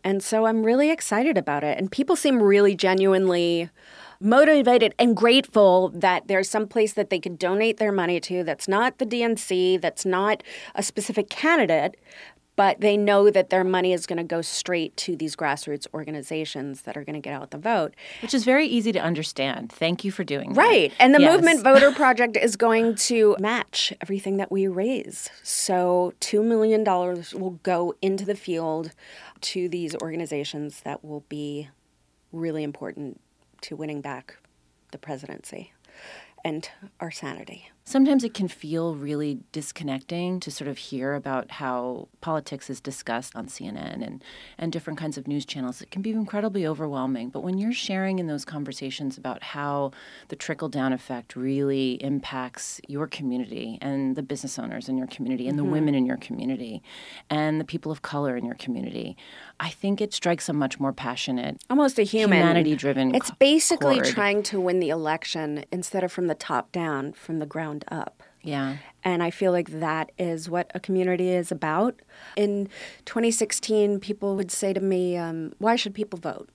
And 0.03 0.23
so 0.23 0.47
I'm 0.47 0.65
really 0.65 0.91
excited 0.91 1.37
about 1.37 1.65
it. 1.65 1.79
And 1.79 1.91
people 1.91 2.17
seem 2.17 2.43
really 2.43 2.75
genuinely 2.75 3.71
motivated 4.21 4.95
and 4.99 5.17
grateful 5.17 5.89
that 5.95 6.29
there's 6.29 6.49
some 6.49 6.67
place 6.69 6.93
that 6.93 7.11
they 7.11 7.19
could 7.19 7.39
donate 7.39 7.79
their 7.79 7.93
money 7.93 8.21
to 8.21 8.45
that's 8.45 8.69
not 8.69 8.99
the 8.99 9.07
DNC, 9.07 9.81
that's 9.81 10.05
not 10.05 10.43
a 10.75 10.83
specific 10.83 11.31
candidate, 11.31 11.97
but 12.61 12.83
they 12.83 12.95
know 12.95 13.31
that 13.31 13.49
their 13.49 13.65
money 13.65 13.95
is 13.95 14.05
going 14.05 14.19
to 14.19 14.23
go 14.23 14.43
straight 14.43 14.95
to 14.95 15.17
these 15.17 15.35
grassroots 15.35 15.87
organizations 15.95 16.83
that 16.83 16.95
are 16.95 17.05
going 17.05 17.15
to 17.15 17.21
get 17.21 17.33
out 17.33 17.53
the 17.53 17.57
vote. 17.57 17.95
Which 18.21 18.35
is 18.35 18.45
very 18.45 18.67
easy 18.67 18.93
to 18.93 18.99
understand. 18.99 19.73
Thank 19.73 20.05
you 20.05 20.13
for 20.13 20.25
doing 20.25 20.53
that. 20.53 20.61
Right. 20.61 20.93
And 20.99 21.15
the 21.15 21.23
yes. 21.23 21.33
Movement 21.33 21.63
Voter 21.65 21.91
Project 21.91 22.37
is 22.37 22.57
going 22.57 22.97
to 22.97 23.35
match 23.41 23.95
everything 24.03 24.37
that 24.37 24.53
we 24.53 24.69
raise. 24.69 25.31
So 25.43 26.13
$2 26.21 26.45
million 26.45 26.85
will 26.85 27.59
go 27.63 27.95
into 28.03 28.27
the 28.27 28.37
field 28.37 28.93
to 29.41 29.67
these 29.71 29.97
organizations 29.97 30.81
that 30.81 31.03
will 31.03 31.25
be 31.31 31.71
really 32.31 32.63
important 32.63 33.23
to 33.63 33.75
winning 33.75 34.03
back 34.03 34.37
the 34.93 34.99
presidency 34.99 35.73
and 36.45 36.69
our 37.01 37.11
sanity. 37.11 37.71
Sometimes 37.91 38.23
it 38.23 38.35
can 38.35 38.47
feel 38.47 38.95
really 38.95 39.41
disconnecting 39.51 40.39
to 40.39 40.53
sort 40.53 40.69
of 40.69 40.79
hear 40.79 41.15
about 41.15 41.51
how 41.51 42.07
politics 42.21 42.71
is 42.71 42.81
discussed 42.81 43.35
on 43.35 43.49
CNN 43.49 44.07
and, 44.07 44.23
and 44.59 44.71
different 44.71 44.97
kinds 44.97 45.19
of 45.19 45.27
news 45.27 45.45
channels. 45.45 45.83
It 45.83 45.91
can 45.91 46.01
be 46.01 46.13
incredibly 46.13 46.65
overwhelming. 46.65 47.31
But 47.31 47.41
when 47.41 47.59
you're 47.59 47.73
sharing 47.73 48.21
in 48.21 48.29
those 48.29 48.45
conversations 48.45 49.19
about 49.19 49.43
how 49.43 49.91
the 50.29 50.37
trickle 50.37 50.69
down 50.69 50.93
effect 50.93 51.35
really 51.35 51.95
impacts 51.95 52.81
your 52.87 53.09
community 53.09 53.77
and 53.83 54.15
the 54.15 54.23
business 54.23 54.57
owners 54.57 54.89
in 54.89 54.97
your 54.97 55.09
community 55.09 55.49
and 55.49 55.59
mm-hmm. 55.59 55.67
the 55.67 55.73
women 55.73 55.97
in 55.97 56.07
your 56.07 56.19
community 56.19 56.85
and 57.29 57.61
the 57.61 57.65
people 57.65 57.91
of 57.91 58.03
color 58.03 58.37
in 58.37 58.45
your 58.45 58.55
community, 58.55 59.17
I 59.59 59.71
think 59.71 60.01
it 60.01 60.15
strikes 60.15 60.49
a 60.49 60.53
much 60.53 60.79
more 60.79 60.93
passionate, 60.93 61.61
almost 61.69 61.99
a 61.99 62.05
human, 62.05 62.39
humanity 62.39 62.77
driven. 62.77 63.17
It's 63.17 63.33
basically 63.33 63.97
chord. 63.97 64.07
trying 64.07 64.43
to 64.45 64.61
win 64.61 64.79
the 64.79 64.91
election 64.91 65.65
instead 65.73 66.05
of 66.05 66.13
from 66.13 66.29
the 66.29 66.37
top 66.37 66.71
down, 66.71 67.15
from 67.15 67.41
the 67.41 67.47
ground 67.47 67.80
ground 67.89 68.07
up. 68.07 68.23
Yeah. 68.43 68.79
And 69.05 69.23
I 69.23 69.31
feel 69.31 69.53
like 69.53 69.81
that 69.81 70.13
is 70.19 70.49
what 70.49 70.71
a 70.75 70.81
community 70.81 71.31
is 71.31 71.53
about. 71.53 72.01
In 72.37 72.69
2016, 73.05 74.01
people 74.01 74.37
would 74.37 74.51
say 74.51 74.73
to 74.73 74.81
me, 74.81 75.17
um, 75.17 75.53
Why 75.59 75.77
should 75.77 75.95
people 75.95 76.19
vote? 76.19 76.49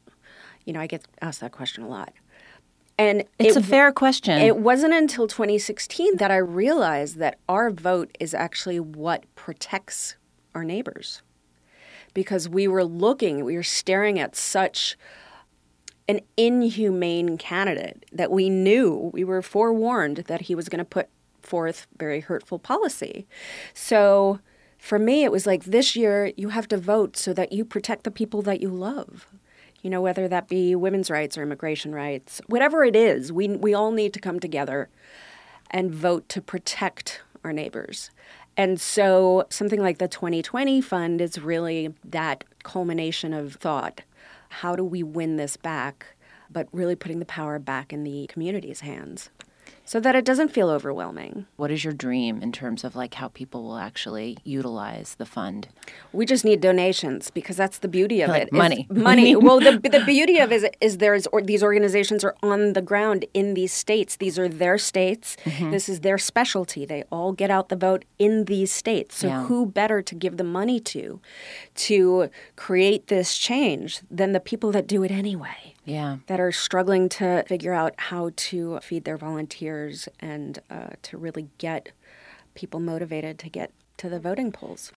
You 0.65 0.73
know, 0.73 0.79
I 0.79 0.87
get 0.87 1.05
asked 1.21 1.41
that 1.41 1.51
question 1.51 1.83
a 1.83 1.87
lot. 1.87 2.13
And 2.97 3.25
it's 3.37 3.57
it, 3.57 3.59
a 3.59 3.63
fair 3.63 3.91
question. 3.91 4.39
It 4.39 4.57
wasn't 4.57 4.93
until 4.93 5.27
2016 5.27 6.17
that 6.17 6.31
I 6.31 6.37
realized 6.37 7.17
that 7.17 7.37
our 7.49 7.69
vote 7.69 8.15
is 8.19 8.33
actually 8.33 8.79
what 8.79 9.23
protects 9.35 10.15
our 10.55 10.63
neighbors. 10.63 11.21
Because 12.13 12.47
we 12.47 12.67
were 12.67 12.85
looking, 12.85 13.43
we 13.43 13.57
were 13.57 13.63
staring 13.63 14.17
at 14.17 14.35
such 14.35 14.97
an 16.07 16.21
inhumane 16.37 17.37
candidate 17.37 18.05
that 18.11 18.31
we 18.31 18.49
knew, 18.49 19.09
we 19.13 19.23
were 19.23 19.41
forewarned 19.41 20.17
that 20.27 20.41
he 20.41 20.55
was 20.55 20.69
going 20.69 20.79
to 20.79 20.85
put 20.85 21.09
forth 21.41 21.87
very 21.97 22.19
hurtful 22.19 22.59
policy. 22.59 23.27
So 23.73 24.39
for 24.77 24.99
me, 24.99 25.23
it 25.23 25.31
was 25.31 25.45
like 25.47 25.65
this 25.65 25.95
year 25.95 26.31
you 26.37 26.49
have 26.49 26.67
to 26.67 26.77
vote 26.77 27.17
so 27.17 27.33
that 27.33 27.51
you 27.51 27.65
protect 27.65 28.03
the 28.03 28.11
people 28.11 28.41
that 28.43 28.61
you 28.61 28.69
love. 28.69 29.27
You 29.81 29.89
know, 29.89 30.01
whether 30.01 30.27
that 30.27 30.47
be 30.47 30.75
women's 30.75 31.11
rights 31.11 31.37
or 31.37 31.43
immigration 31.43 31.93
rights, 31.93 32.41
whatever 32.47 32.83
it 32.83 32.95
is, 32.95 33.31
we, 33.31 33.47
we 33.49 33.73
all 33.73 33.91
need 33.91 34.13
to 34.13 34.19
come 34.19 34.39
together 34.39 34.89
and 35.71 35.93
vote 35.93 36.27
to 36.29 36.41
protect 36.41 37.21
our 37.43 37.53
neighbors. 37.53 38.09
And 38.57 38.79
so 38.79 39.45
something 39.49 39.81
like 39.81 39.97
the 39.97 40.07
2020 40.07 40.81
fund 40.81 41.21
is 41.21 41.39
really 41.39 41.93
that 42.03 42.43
culmination 42.63 43.33
of 43.33 43.55
thought 43.55 44.01
how 44.61 44.75
do 44.75 44.85
we 44.85 45.03
win 45.03 45.35
this 45.35 45.57
back, 45.57 46.15
but 46.49 46.67
really 46.71 46.95
putting 46.95 47.19
the 47.19 47.25
power 47.25 47.59
back 47.59 47.91
in 47.91 48.05
the 48.05 48.25
community's 48.27 48.79
hands 48.79 49.29
so 49.85 49.99
that 49.99 50.15
it 50.15 50.25
doesn't 50.25 50.49
feel 50.49 50.69
overwhelming. 50.69 51.45
What 51.55 51.69
is 51.71 51.83
your 51.83 51.93
dream 51.93 52.41
in 52.41 52.51
terms 52.51 52.83
of 52.83 52.95
like 52.95 53.13
how 53.13 53.27
people 53.27 53.63
will 53.63 53.77
actually 53.77 54.37
utilize 54.43 55.15
the 55.15 55.25
fund? 55.25 55.67
We 56.11 56.25
just 56.25 56.43
need 56.43 56.59
donations 56.59 57.29
because 57.29 57.55
that's 57.55 57.77
the 57.77 57.87
beauty 57.87 58.21
of 58.21 58.29
like 58.29 58.43
it. 58.43 58.51
Money, 58.51 58.87
money. 58.91 59.35
well, 59.35 59.59
the 59.59 59.79
the 59.89 60.03
beauty 60.05 60.39
of 60.39 60.51
it 60.51 60.55
is, 60.55 60.65
is 60.81 60.97
there's 60.97 61.27
or 61.27 61.41
these 61.41 61.63
organizations 61.63 62.23
are 62.23 62.35
on 62.41 62.73
the 62.73 62.81
ground 62.81 63.25
in 63.33 63.53
these 63.53 63.71
states. 63.71 64.15
These 64.15 64.39
are 64.39 64.49
their 64.49 64.77
states. 64.79 65.37
Mm-hmm. 65.45 65.71
This 65.71 65.87
is 65.87 65.99
their 65.99 66.17
specialty. 66.17 66.85
They 66.85 67.03
all 67.11 67.31
get 67.31 67.51
out 67.51 67.69
the 67.69 67.75
vote 67.75 68.05
in 68.17 68.45
these 68.45 68.71
states. 68.71 69.17
So 69.17 69.27
yeah. 69.27 69.43
who 69.45 69.67
better 69.67 70.01
to 70.01 70.15
give 70.15 70.37
the 70.37 70.43
money 70.43 70.79
to, 70.79 71.19
to 71.75 72.29
create 72.55 73.07
this 73.07 73.37
change 73.37 74.01
than 74.09 74.31
the 74.31 74.39
people 74.39 74.71
that 74.71 74.87
do 74.87 75.03
it 75.03 75.11
anyway? 75.11 75.74
Yeah. 75.85 76.17
that 76.27 76.39
are 76.39 76.51
struggling 76.51 77.07
to 77.09 77.43
figure 77.47 77.73
out 77.73 77.93
how 77.97 78.31
to 78.35 78.79
feed 78.79 79.05
their 79.05 79.17
volunteers 79.17 80.09
and 80.19 80.59
uh, 80.69 80.89
to 81.03 81.17
really 81.17 81.47
get 81.57 81.91
people 82.55 82.79
motivated 82.79 83.39
to 83.39 83.49
get 83.49 83.71
to 83.97 84.09
the 84.09 84.19
voting 84.19 84.51
polls. 84.51 84.91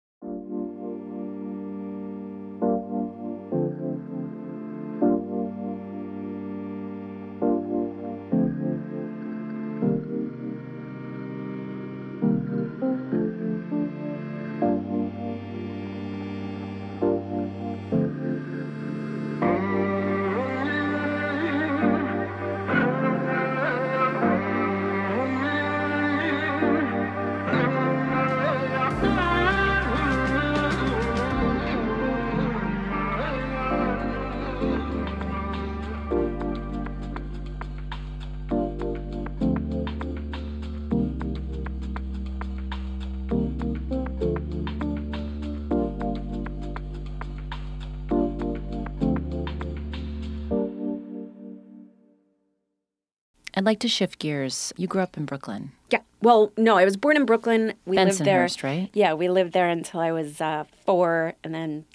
I'd 53.57 53.65
like 53.65 53.81
to 53.81 53.89
shift 53.89 54.19
gears. 54.19 54.73
You 54.77 54.87
grew 54.87 55.01
up 55.01 55.17
in 55.17 55.25
Brooklyn. 55.25 55.73
Yeah. 55.91 56.01
Well, 56.21 56.53
no, 56.59 56.77
I 56.77 56.85
was 56.85 56.99
born 56.99 57.17
in 57.17 57.25
Brooklyn. 57.25 57.73
We 57.87 57.97
lived 57.97 58.23
there, 58.23 58.47
right? 58.63 58.91
Yeah, 58.93 59.15
we 59.15 59.31
lived 59.31 59.55
there 59.55 59.69
until 59.69 60.01
I 60.01 60.13
was 60.13 60.41
uh, 60.43 60.65
four, 60.85 61.35
and 61.43 61.55
then 61.55 61.87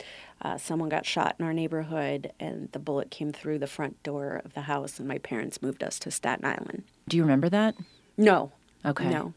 uh, 0.41 0.57
someone 0.57 0.89
got 0.89 1.05
shot 1.05 1.35
in 1.37 1.45
our 1.45 1.53
neighborhood, 1.53 2.31
and 2.39 2.71
the 2.71 2.79
bullet 2.79 3.11
came 3.11 3.31
through 3.31 3.59
the 3.59 3.67
front 3.67 4.01
door 4.01 4.41
of 4.43 4.55
the 4.55 4.61
house, 4.61 4.97
and 4.97 5.07
my 5.07 5.19
parents 5.19 5.61
moved 5.61 5.83
us 5.83 5.99
to 5.99 6.09
Staten 6.09 6.45
Island. 6.45 6.83
Do 7.07 7.17
you 7.17 7.23
remember 7.23 7.49
that? 7.49 7.75
No. 8.17 8.51
Okay. 8.83 9.09
No. 9.09 9.33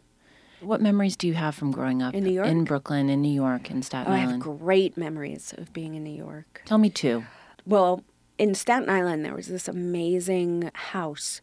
What 0.61 0.81
memories 0.81 1.17
do 1.17 1.27
you 1.27 1.35
have 1.35 1.55
from 1.55 1.73
growing 1.73 2.01
up 2.01 2.15
in 2.15 2.25
New 2.25 2.33
York, 2.33 2.47
in 2.47 2.65
Brooklyn, 2.65 3.11
in 3.11 3.21
New 3.21 3.33
York, 3.33 3.71
in 3.71 3.83
Staten 3.83 4.11
oh, 4.11 4.17
Island? 4.17 4.29
I 4.29 4.33
have 4.33 4.59
great 4.59 4.97
memories 4.97 5.53
of 5.59 5.75
being 5.75 5.95
in 5.95 6.05
New 6.05 6.17
York. 6.17 6.63
Tell 6.65 6.79
me 6.79 6.89
two. 6.89 7.25
Well, 7.67 8.03
in 8.39 8.55
Staten 8.55 8.89
Island, 8.89 9.27
there 9.27 9.35
was 9.35 9.49
this 9.49 9.69
amazing 9.69 10.71
house 10.73 11.43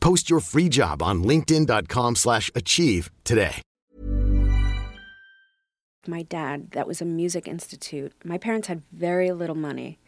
Post 0.00 0.30
your 0.30 0.40
free 0.40 0.68
job 0.68 1.02
on 1.02 1.22
linkedin.com/achieve 1.22 2.16
slash 2.16 2.50
achieve 2.54 3.10
today. 3.24 3.62
my 6.06 6.22
dad 6.22 6.70
that 6.70 6.86
was 6.86 7.02
a 7.02 7.04
music 7.04 7.46
institute 7.46 8.12
my 8.24 8.38
parents 8.38 8.68
had 8.68 8.82
very 8.92 9.30
little 9.30 9.54
money 9.56 9.98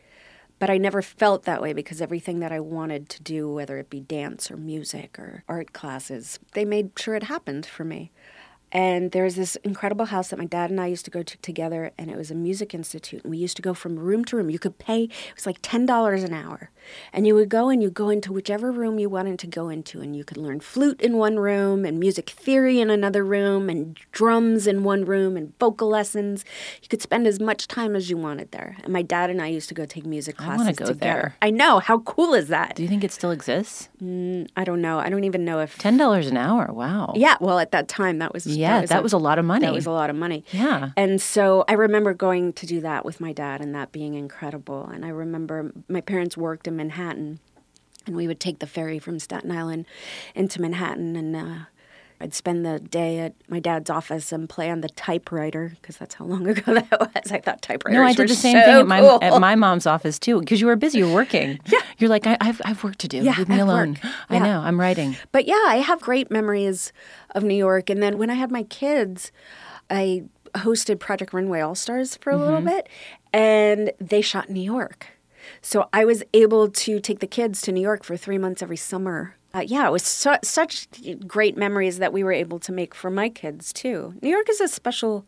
but 0.58 0.70
i 0.70 0.78
never 0.78 1.02
felt 1.02 1.42
that 1.44 1.60
way 1.60 1.72
because 1.74 2.00
everything 2.00 2.40
that 2.40 2.52
i 2.52 2.58
wanted 2.60 3.08
to 3.10 3.22
do 3.22 3.52
whether 3.52 3.76
it 3.78 3.90
be 3.90 4.00
dance 4.00 4.50
or 4.50 4.56
music 4.56 5.18
or 5.18 5.44
art 5.46 5.72
classes 5.74 6.38
they 6.54 6.64
made 6.64 6.90
sure 6.98 7.14
it 7.14 7.24
happened 7.24 7.66
for 7.66 7.84
me 7.84 8.10
and 8.72 9.10
there 9.10 9.24
was 9.24 9.34
this 9.34 9.56
incredible 9.56 10.06
house 10.06 10.28
that 10.28 10.38
my 10.38 10.44
dad 10.44 10.70
and 10.70 10.80
I 10.80 10.86
used 10.86 11.04
to 11.04 11.10
go 11.10 11.24
to 11.24 11.38
together, 11.38 11.90
and 11.98 12.08
it 12.08 12.16
was 12.16 12.30
a 12.30 12.36
music 12.36 12.72
institute. 12.72 13.24
And 13.24 13.32
we 13.32 13.36
used 13.36 13.56
to 13.56 13.62
go 13.62 13.74
from 13.74 13.98
room 13.98 14.24
to 14.26 14.36
room. 14.36 14.48
You 14.48 14.60
could 14.60 14.78
pay, 14.78 15.04
it 15.04 15.34
was 15.34 15.44
like 15.44 15.60
$10 15.60 16.24
an 16.24 16.32
hour. 16.32 16.70
And 17.12 17.26
you 17.26 17.34
would 17.34 17.48
go 17.48 17.68
and 17.68 17.82
you 17.82 17.90
go 17.90 18.08
into 18.08 18.32
whichever 18.32 18.70
room 18.72 18.98
you 18.98 19.08
wanted 19.08 19.38
to 19.40 19.46
go 19.46 19.68
into, 19.68 20.00
and 20.00 20.14
you 20.16 20.24
could 20.24 20.36
learn 20.36 20.60
flute 20.60 21.00
in 21.00 21.16
one 21.16 21.38
room, 21.38 21.84
and 21.84 21.98
music 21.98 22.30
theory 22.30 22.80
in 22.80 22.90
another 22.90 23.24
room, 23.24 23.68
and 23.68 23.98
drums 24.12 24.66
in 24.66 24.84
one 24.84 25.04
room, 25.04 25.36
and 25.36 25.52
vocal 25.58 25.88
lessons. 25.88 26.44
You 26.82 26.88
could 26.88 27.02
spend 27.02 27.26
as 27.26 27.40
much 27.40 27.68
time 27.68 27.96
as 27.96 28.10
you 28.10 28.16
wanted 28.16 28.52
there. 28.52 28.76
And 28.82 28.92
my 28.92 29.02
dad 29.02 29.30
and 29.30 29.40
I 29.40 29.48
used 29.48 29.68
to 29.68 29.74
go 29.74 29.84
take 29.86 30.06
music 30.06 30.36
classes 30.36 30.58
wanna 30.58 30.72
go 30.72 30.86
together. 30.86 31.00
there. 31.00 31.36
I 31.42 31.50
know. 31.50 31.78
How 31.78 31.98
cool 32.00 32.34
is 32.34 32.48
that? 32.48 32.76
Do 32.76 32.82
you 32.82 32.88
think 32.88 33.04
it 33.04 33.12
still 33.12 33.30
exists? 33.30 33.88
Mm, 34.02 34.48
I 34.56 34.64
don't 34.64 34.80
know. 34.80 34.98
I 34.98 35.08
don't 35.08 35.24
even 35.24 35.44
know 35.44 35.60
if. 35.60 35.78
Ten 35.78 35.96
dollars 35.96 36.26
an 36.28 36.36
hour. 36.36 36.72
Wow. 36.72 37.12
Yeah, 37.16 37.36
well, 37.40 37.58
at 37.58 37.72
that 37.72 37.88
time, 37.88 38.18
that 38.18 38.32
was 38.32 38.46
Yeah, 38.46 38.86
that 38.86 39.02
was 39.02 39.12
a 39.12 39.18
lot 39.18 39.38
of 39.38 39.44
money. 39.44 39.66
That 39.66 39.74
was 39.74 39.86
a 39.86 39.90
lot 39.90 40.10
of 40.10 40.16
money. 40.16 40.44
Yeah. 40.52 40.90
And 40.96 41.20
so 41.20 41.64
I 41.68 41.74
remember 41.74 42.14
going 42.14 42.52
to 42.54 42.66
do 42.66 42.80
that 42.80 43.04
with 43.04 43.20
my 43.20 43.32
dad 43.32 43.60
and 43.60 43.74
that 43.74 43.92
being 43.92 44.14
incredible. 44.14 44.86
And 44.86 45.04
I 45.04 45.08
remember 45.08 45.72
my 45.88 46.00
parents 46.00 46.36
worked 46.36 46.66
in 46.66 46.76
Manhattan 46.80 47.38
and 48.06 48.16
we 48.16 48.26
would 48.26 48.40
take 48.40 48.58
the 48.58 48.66
ferry 48.66 48.98
from 48.98 49.18
Staten 49.18 49.50
Island 49.52 49.86
into 50.34 50.60
Manhattan 50.60 51.14
and 51.16 51.36
uh, 51.36 51.58
I'd 52.22 52.34
spend 52.34 52.66
the 52.66 52.78
day 52.80 53.18
at 53.20 53.34
my 53.48 53.60
dad's 53.60 53.88
office 53.88 54.30
and 54.32 54.46
play 54.48 54.70
on 54.70 54.80
the 54.82 54.88
typewriter 54.90 55.72
because 55.80 55.96
that's 55.98 56.14
how 56.14 56.24
long 56.26 56.46
ago 56.54 56.74
that 56.74 56.90
was. 56.90 57.32
I 57.32 57.38
thought 57.40 57.62
typewriters 57.62 57.96
No, 57.98 58.02
I 58.04 58.12
did 58.14 58.28
the 58.28 58.34
same 58.34 58.56
so 58.58 58.62
thing 58.64 58.76
at 58.76 58.86
my 58.86 59.00
cool. 59.00 59.18
at 59.22 59.40
my 59.40 59.54
mom's 59.54 59.86
office 59.86 60.18
too 60.18 60.40
because 60.40 60.60
you 60.60 60.66
were 60.66 60.76
busy. 60.76 60.98
You 60.98 61.08
were 61.08 61.14
working. 61.14 61.58
Yeah. 61.66 61.80
You're 61.98 62.10
like, 62.10 62.26
I, 62.26 62.36
I've 62.40 62.60
I've 62.64 62.82
work 62.84 62.96
to 62.96 63.08
do. 63.08 63.18
Yeah, 63.18 63.34
Leave 63.38 63.48
me 63.48 63.54
I 63.54 63.58
have 63.58 63.68
alone. 63.68 63.90
work. 64.02 64.12
I 64.30 64.38
know. 64.38 64.60
I'm 64.60 64.78
writing. 64.80 65.16
But 65.32 65.44
yeah, 65.46 65.64
I 65.66 65.76
have 65.76 66.00
great 66.00 66.30
memories 66.30 66.92
of 67.34 67.42
New 67.42 67.54
York. 67.54 67.88
And 67.90 68.02
then 68.02 68.16
when 68.18 68.28
I 68.30 68.34
had 68.34 68.50
my 68.50 68.64
kids, 68.64 69.32
I 69.90 70.24
hosted 70.54 70.98
Project 70.98 71.32
Runway 71.34 71.60
All 71.60 71.74
Stars 71.74 72.16
for 72.16 72.30
a 72.30 72.36
little 72.36 72.60
bit, 72.62 72.88
and 73.32 73.92
they 74.00 74.20
shot 74.22 74.48
in 74.48 74.54
New 74.54 74.62
York. 74.76 75.08
So 75.62 75.88
I 75.92 76.04
was 76.04 76.22
able 76.34 76.68
to 76.68 77.00
take 77.00 77.20
the 77.20 77.26
kids 77.26 77.60
to 77.62 77.72
New 77.72 77.80
York 77.80 78.04
for 78.04 78.16
three 78.16 78.38
months 78.38 78.62
every 78.62 78.76
summer. 78.76 79.36
Uh, 79.52 79.60
yeah, 79.66 79.86
it 79.88 79.90
was 79.90 80.02
su- 80.04 80.36
such 80.44 80.86
great 81.26 81.56
memories 81.56 81.98
that 81.98 82.12
we 82.12 82.22
were 82.22 82.32
able 82.32 82.58
to 82.60 82.70
make 82.72 82.94
for 82.94 83.10
my 83.10 83.28
kids 83.28 83.72
too. 83.72 84.14
New 84.22 84.28
York 84.30 84.48
is 84.48 84.60
a 84.60 84.68
special, 84.68 85.26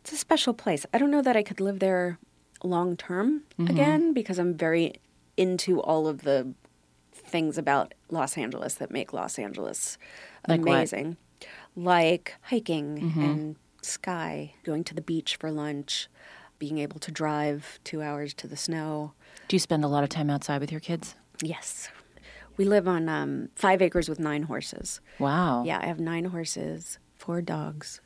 it's 0.00 0.12
a 0.12 0.16
special 0.16 0.54
place. 0.54 0.86
I 0.94 0.98
don't 0.98 1.10
know 1.10 1.22
that 1.22 1.36
I 1.36 1.42
could 1.42 1.60
live 1.60 1.80
there 1.80 2.18
long 2.62 2.96
term 2.96 3.42
again 3.58 4.12
because 4.12 4.38
I'm 4.38 4.54
very 4.54 4.94
into 5.36 5.80
all 5.80 6.06
of 6.06 6.22
the 6.22 6.54
things 7.12 7.58
about 7.58 7.94
Los 8.10 8.36
Angeles 8.38 8.74
that 8.74 8.90
make 8.92 9.12
Los 9.12 9.38
Angeles 9.38 9.98
Like 10.46 10.60
what? 10.60 10.74
amazing. 10.74 11.16
Like 11.74 12.34
hiking 12.42 13.12
and 13.16 13.56
sky, 13.82 14.54
going 14.62 14.84
to 14.84 14.94
the 14.94 15.00
beach 15.02 15.36
for 15.36 15.50
lunch, 15.50 16.08
being 16.62 16.78
able 16.78 17.00
to 17.00 17.10
drive 17.10 17.80
two 17.82 18.00
hours 18.02 18.32
to 18.32 18.46
the 18.46 18.56
snow. 18.56 19.14
Do 19.48 19.56
you 19.56 19.58
spend 19.58 19.84
a 19.84 19.88
lot 19.88 20.04
of 20.04 20.10
time 20.10 20.30
outside 20.30 20.60
with 20.60 20.70
your 20.70 20.80
kids? 20.80 21.16
Yes. 21.42 21.88
We 22.56 22.64
live 22.64 22.86
on 22.86 23.08
um, 23.08 23.48
five 23.56 23.82
acres 23.82 24.08
with 24.08 24.20
nine 24.20 24.44
horses. 24.44 25.00
Wow. 25.18 25.64
Yeah, 25.66 25.80
I 25.82 25.86
have 25.86 25.98
nine 25.98 26.26
horses, 26.26 27.00
four 27.16 27.42
dogs, 27.42 28.00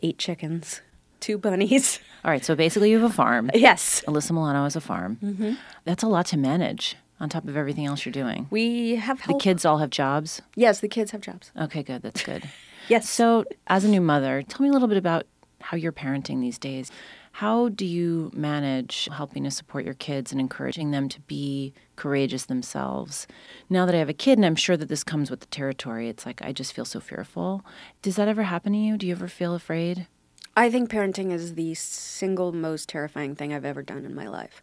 eight 0.00 0.16
chickens, 0.16 0.80
two 1.18 1.38
bunnies. 1.38 1.98
All 2.24 2.30
right. 2.30 2.44
So 2.44 2.54
basically, 2.54 2.92
you 2.92 3.00
have 3.00 3.10
a 3.10 3.12
farm. 3.12 3.50
yes. 3.52 4.04
Alyssa 4.06 4.30
Milano 4.30 4.62
has 4.62 4.76
a 4.76 4.80
farm. 4.80 5.18
Mm-hmm. 5.20 5.54
That's 5.84 6.04
a 6.04 6.08
lot 6.08 6.26
to 6.26 6.36
manage 6.36 6.94
on 7.18 7.28
top 7.28 7.48
of 7.48 7.56
everything 7.56 7.86
else 7.86 8.06
you're 8.06 8.12
doing. 8.12 8.46
We 8.48 8.94
have 8.94 9.26
The 9.26 9.34
kids 9.34 9.64
all 9.64 9.78
have 9.78 9.90
jobs. 9.90 10.40
Yes, 10.54 10.78
the 10.78 10.86
kids 10.88 11.10
have 11.10 11.20
jobs. 11.20 11.50
Okay, 11.60 11.82
good. 11.82 12.02
That's 12.02 12.22
good. 12.22 12.44
Yes. 12.88 13.10
So, 13.10 13.44
as 13.66 13.84
a 13.84 13.88
new 13.88 14.00
mother, 14.00 14.42
tell 14.48 14.62
me 14.62 14.70
a 14.70 14.72
little 14.72 14.88
bit 14.88 14.96
about 14.96 15.26
how 15.60 15.76
you're 15.76 15.92
parenting 15.92 16.40
these 16.40 16.58
days. 16.58 16.90
How 17.38 17.68
do 17.68 17.86
you 17.86 18.32
manage 18.34 19.08
helping 19.12 19.44
to 19.44 19.52
support 19.52 19.84
your 19.84 19.94
kids 19.94 20.32
and 20.32 20.40
encouraging 20.40 20.90
them 20.90 21.08
to 21.08 21.20
be 21.20 21.72
courageous 21.94 22.46
themselves? 22.46 23.28
Now 23.70 23.86
that 23.86 23.94
I 23.94 23.98
have 23.98 24.08
a 24.08 24.12
kid, 24.12 24.38
and 24.38 24.44
I'm 24.44 24.56
sure 24.56 24.76
that 24.76 24.88
this 24.88 25.04
comes 25.04 25.30
with 25.30 25.38
the 25.38 25.46
territory, 25.46 26.08
it's 26.08 26.26
like 26.26 26.42
I 26.42 26.50
just 26.50 26.72
feel 26.72 26.84
so 26.84 26.98
fearful. 26.98 27.64
Does 28.02 28.16
that 28.16 28.26
ever 28.26 28.42
happen 28.42 28.72
to 28.72 28.78
you? 28.80 28.96
Do 28.96 29.06
you 29.06 29.12
ever 29.12 29.28
feel 29.28 29.54
afraid? 29.54 30.08
I 30.56 30.68
think 30.68 30.90
parenting 30.90 31.30
is 31.30 31.54
the 31.54 31.74
single 31.74 32.50
most 32.50 32.88
terrifying 32.88 33.36
thing 33.36 33.54
I've 33.54 33.64
ever 33.64 33.82
done 33.82 34.04
in 34.04 34.16
my 34.16 34.26
life. 34.26 34.60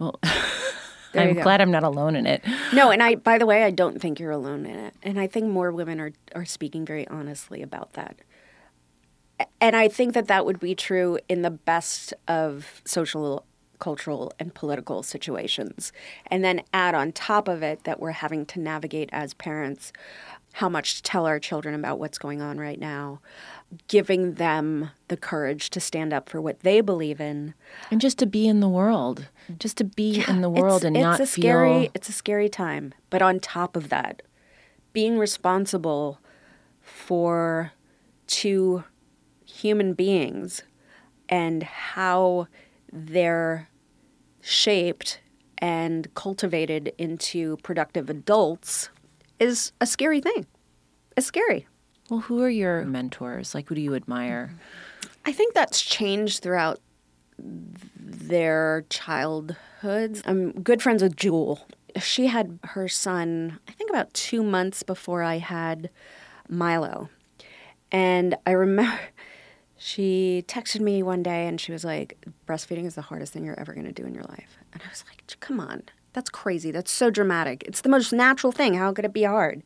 Well, 0.00 0.18
I'm 1.14 1.34
go. 1.34 1.42
glad 1.44 1.60
I'm 1.60 1.70
not 1.70 1.84
alone 1.84 2.16
in 2.16 2.26
it. 2.26 2.42
No, 2.72 2.90
and 2.90 3.00
I 3.00 3.14
by 3.14 3.38
the 3.38 3.46
way, 3.46 3.62
I 3.62 3.70
don't 3.70 4.00
think 4.00 4.18
you're 4.18 4.32
alone 4.32 4.66
in 4.66 4.76
it. 4.76 4.94
And 5.04 5.20
I 5.20 5.28
think 5.28 5.46
more 5.46 5.70
women 5.70 6.00
are 6.00 6.10
are 6.34 6.44
speaking 6.44 6.84
very 6.84 7.06
honestly 7.06 7.62
about 7.62 7.92
that. 7.92 8.16
And 9.60 9.76
I 9.76 9.88
think 9.88 10.14
that 10.14 10.28
that 10.28 10.44
would 10.44 10.60
be 10.60 10.74
true 10.74 11.18
in 11.28 11.42
the 11.42 11.50
best 11.50 12.14
of 12.28 12.82
social 12.84 13.44
cultural 13.78 14.32
and 14.38 14.54
political 14.54 15.02
situations. 15.02 15.92
And 16.26 16.44
then 16.44 16.62
add 16.72 16.94
on 16.94 17.12
top 17.12 17.48
of 17.48 17.62
it 17.62 17.84
that 17.84 17.98
we're 17.98 18.12
having 18.12 18.44
to 18.46 18.60
navigate 18.60 19.08
as 19.12 19.32
parents 19.34 19.92
how 20.54 20.68
much 20.68 20.96
to 20.96 21.02
tell 21.02 21.26
our 21.26 21.38
children 21.38 21.74
about 21.74 21.98
what's 21.98 22.18
going 22.18 22.42
on 22.42 22.58
right 22.58 22.78
now, 22.78 23.20
giving 23.88 24.34
them 24.34 24.90
the 25.08 25.16
courage 25.16 25.70
to 25.70 25.80
stand 25.80 26.12
up 26.12 26.28
for 26.28 26.40
what 26.40 26.60
they 26.60 26.80
believe 26.80 27.20
in. 27.20 27.54
And 27.90 28.00
just 28.00 28.18
to 28.18 28.26
be 28.26 28.48
in 28.48 28.60
the 28.60 28.68
world, 28.68 29.28
just 29.58 29.76
to 29.78 29.84
be 29.84 30.24
in 30.28 30.40
the 30.40 30.50
world 30.50 30.78
it's, 30.78 30.84
and 30.84 30.96
it's 30.96 31.02
not 31.02 31.20
a 31.20 31.26
feel. 31.26 31.42
scary 31.42 31.90
it's 31.94 32.08
a 32.08 32.12
scary 32.12 32.48
time 32.48 32.94
but 33.08 33.22
on 33.22 33.40
top 33.40 33.76
of 33.76 33.88
that 33.88 34.22
being 34.92 35.18
responsible 35.18 36.18
for 36.80 37.72
two 38.26 38.84
human 39.60 39.94
beings 39.94 40.62
and 41.28 41.62
how 41.62 42.48
they're 42.92 43.68
shaped 44.40 45.20
and 45.58 46.12
cultivated 46.14 46.92
into 46.98 47.56
productive 47.58 48.08
adults 48.08 48.88
is 49.38 49.72
a 49.80 49.86
scary 49.86 50.20
thing 50.20 50.46
it's 51.16 51.26
scary 51.26 51.66
Well, 52.08 52.20
who 52.20 52.42
are 52.42 52.50
your 52.50 52.84
mentors? 52.84 53.54
Like, 53.54 53.68
who 53.68 53.74
do 53.74 53.80
you 53.80 53.94
admire? 53.94 54.54
I 55.26 55.32
think 55.32 55.54
that's 55.54 55.82
changed 55.82 56.42
throughout 56.42 56.80
their 57.38 58.84
childhoods. 58.90 60.22
I'm 60.24 60.52
good 60.62 60.82
friends 60.82 61.02
with 61.02 61.16
Jewel. 61.16 61.68
She 62.00 62.26
had 62.28 62.58
her 62.64 62.88
son, 62.88 63.58
I 63.68 63.72
think 63.72 63.90
about 63.90 64.12
two 64.14 64.42
months 64.42 64.82
before 64.82 65.22
I 65.22 65.38
had 65.38 65.90
Milo. 66.48 67.10
And 67.92 68.36
I 68.46 68.52
remember 68.52 68.98
she 69.82 70.44
texted 70.46 70.82
me 70.82 71.02
one 71.02 71.22
day 71.22 71.46
and 71.46 71.58
she 71.58 71.72
was 71.72 71.86
like, 71.86 72.18
breastfeeding 72.46 72.84
is 72.84 72.96
the 72.96 73.00
hardest 73.00 73.32
thing 73.32 73.46
you're 73.46 73.58
ever 73.58 73.72
going 73.72 73.86
to 73.86 73.92
do 73.92 74.04
in 74.04 74.12
your 74.12 74.24
life. 74.24 74.58
And 74.74 74.82
I 74.84 74.90
was 74.90 75.02
like, 75.08 75.24
come 75.40 75.58
on, 75.58 75.84
that's 76.12 76.28
crazy. 76.28 76.70
That's 76.70 76.90
so 76.90 77.08
dramatic. 77.08 77.64
It's 77.66 77.80
the 77.80 77.88
most 77.88 78.12
natural 78.12 78.52
thing. 78.52 78.74
How 78.74 78.92
could 78.92 79.06
it 79.06 79.14
be 79.14 79.22
hard? 79.22 79.62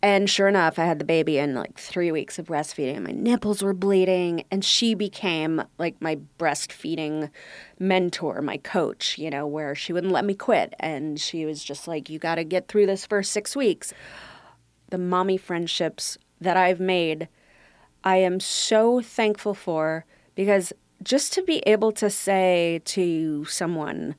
And 0.00 0.30
sure 0.30 0.48
enough, 0.48 0.78
I 0.78 0.86
had 0.86 0.98
the 0.98 1.04
baby 1.04 1.36
in 1.36 1.54
like 1.54 1.78
three 1.78 2.10
weeks 2.10 2.38
of 2.38 2.46
breastfeeding. 2.46 2.96
And 2.96 3.04
my 3.04 3.10
nipples 3.10 3.62
were 3.62 3.74
bleeding, 3.74 4.44
and 4.50 4.64
she 4.64 4.94
became 4.94 5.62
like 5.78 6.00
my 6.00 6.18
breastfeeding 6.38 7.30
mentor, 7.78 8.40
my 8.40 8.56
coach, 8.56 9.18
you 9.18 9.28
know, 9.28 9.46
where 9.46 9.74
she 9.74 9.92
wouldn't 9.92 10.14
let 10.14 10.24
me 10.24 10.34
quit. 10.34 10.72
And 10.80 11.20
she 11.20 11.44
was 11.44 11.62
just 11.62 11.86
like, 11.86 12.08
You 12.08 12.18
got 12.18 12.36
to 12.36 12.44
get 12.44 12.68
through 12.68 12.86
this 12.86 13.04
first 13.04 13.32
six 13.32 13.54
weeks. 13.54 13.92
The 14.88 14.98
mommy 14.98 15.36
friendships 15.36 16.16
that 16.40 16.56
I've 16.56 16.80
made, 16.80 17.28
I 18.06 18.18
am 18.18 18.38
so 18.38 19.00
thankful 19.00 19.52
for 19.52 20.04
because 20.36 20.72
just 21.02 21.32
to 21.32 21.42
be 21.42 21.58
able 21.66 21.90
to 21.92 22.08
say 22.08 22.80
to 22.84 23.44
someone, 23.46 24.14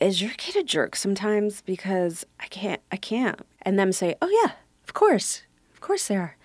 is 0.00 0.22
your 0.22 0.30
kid 0.36 0.54
a 0.54 0.62
jerk 0.62 0.94
sometimes? 0.94 1.60
because 1.60 2.24
I 2.38 2.46
can't 2.46 2.80
I 2.92 2.96
can't. 2.96 3.40
And 3.62 3.80
them 3.80 3.90
say 3.90 4.14
oh 4.22 4.30
yeah 4.44 4.52
of 4.84 4.94
course 4.94 5.42
of 5.74 5.80
course 5.80 6.06
they 6.06 6.16
are. 6.16 6.36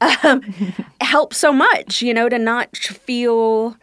Um, 0.00 0.40
helps 1.02 1.36
so 1.36 1.52
much 1.52 2.00
you 2.00 2.14
know 2.14 2.30
to 2.30 2.38
not 2.38 2.74
feel 2.74 3.76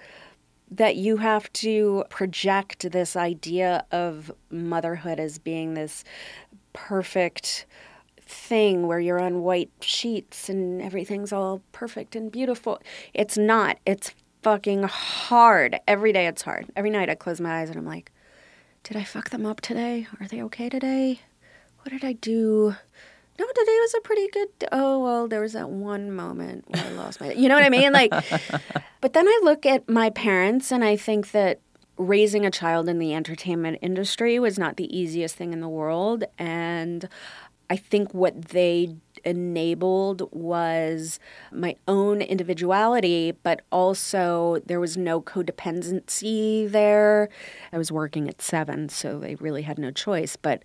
that 0.71 0.95
you 0.95 1.17
have 1.17 1.53
to 1.53 2.06
project 2.10 2.91
this 2.91 3.15
idea 3.15 3.86
of 3.91 4.32
motherhood 4.49 5.19
as 5.19 5.38
being 5.38 5.75
this 5.75 6.03
perfect 6.73 7.67
thing 8.34 8.88
where 8.88 9.00
you're 9.00 9.22
on 9.22 9.43
white 9.43 9.72
sheets 9.82 10.50
and 10.50 10.82
everything's 10.82 11.32
all 11.32 11.62
perfect 11.72 12.15
and 12.15 12.32
beautiful. 12.32 12.80
It's 13.13 13.38
not. 13.38 13.78
It's 13.86 14.13
fucking 14.41 14.84
hard. 14.84 15.80
Every 15.88 16.12
day 16.12 16.28
it's 16.28 16.41
hard. 16.41 16.69
Every 16.76 16.89
night 16.89 17.10
I 17.10 17.15
close 17.15 17.39
my 17.39 17.62
eyes 17.62 17.69
and 17.69 17.78
I'm 17.78 17.86
like, 17.86 18.12
did 18.84 18.98
I 18.98 19.04
fuck 19.04 19.30
them 19.30 19.46
up 19.46 19.62
today? 19.62 20.08
Are 20.19 20.28
they 20.28 20.41
okay 20.43 20.67
today? 20.67 21.22
What 21.82 21.91
did 21.91 22.04
I 22.04 22.13
do? 22.13 22.76
No, 23.39 23.46
today 23.48 23.78
was 23.80 23.93
a 23.98 24.02
pretty 24.02 24.28
good. 24.28 24.50
Oh 24.72 25.04
well, 25.04 25.28
there 25.28 25.41
was 25.41 25.54
that 25.54 25.69
one 25.69 26.12
moment 26.12 26.65
where 26.67 26.84
I 26.84 26.89
lost 26.91 27.19
my. 27.19 27.32
You 27.32 27.50
know 27.50 27.56
what 27.56 27.63
I 27.63 27.69
mean? 27.69 27.91
Like, 27.91 28.12
but 29.02 29.13
then 29.13 29.28
I 29.28 29.39
look 29.43 29.65
at 29.65 29.89
my 29.89 30.10
parents 30.12 30.72
and 30.72 30.84
I 30.84 30.96
think 30.96 31.32
that 31.32 31.60
raising 31.98 32.46
a 32.46 32.52
child 32.52 32.89
in 32.89 33.00
the 33.00 33.13
entertainment 33.13 33.80
industry 33.82 34.39
was 34.39 34.60
not 34.60 34.78
the 34.78 34.96
easiest 34.96 35.36
thing 35.36 35.54
in 35.54 35.62
the 35.62 35.69
world, 35.69 36.26
and 36.38 37.08
I 37.74 37.78
think 37.78 38.14
what 38.14 38.36
they 38.58 38.96
enabled 39.26 40.20
was 40.32 41.20
my 41.52 41.76
own 41.88 42.22
individuality, 42.22 43.32
but 43.48 43.62
also 43.72 44.60
there 44.66 44.80
was 44.80 44.96
no 44.96 45.20
codependency 45.22 46.70
there. 46.70 47.30
I 47.72 47.78
was 47.78 47.92
working 47.92 48.30
at 48.30 48.42
seven, 48.42 48.90
so 48.90 49.20
they 49.20 49.36
really 49.36 49.64
had 49.64 49.80
no 49.80 49.92
choice. 49.92 50.36
But 50.36 50.64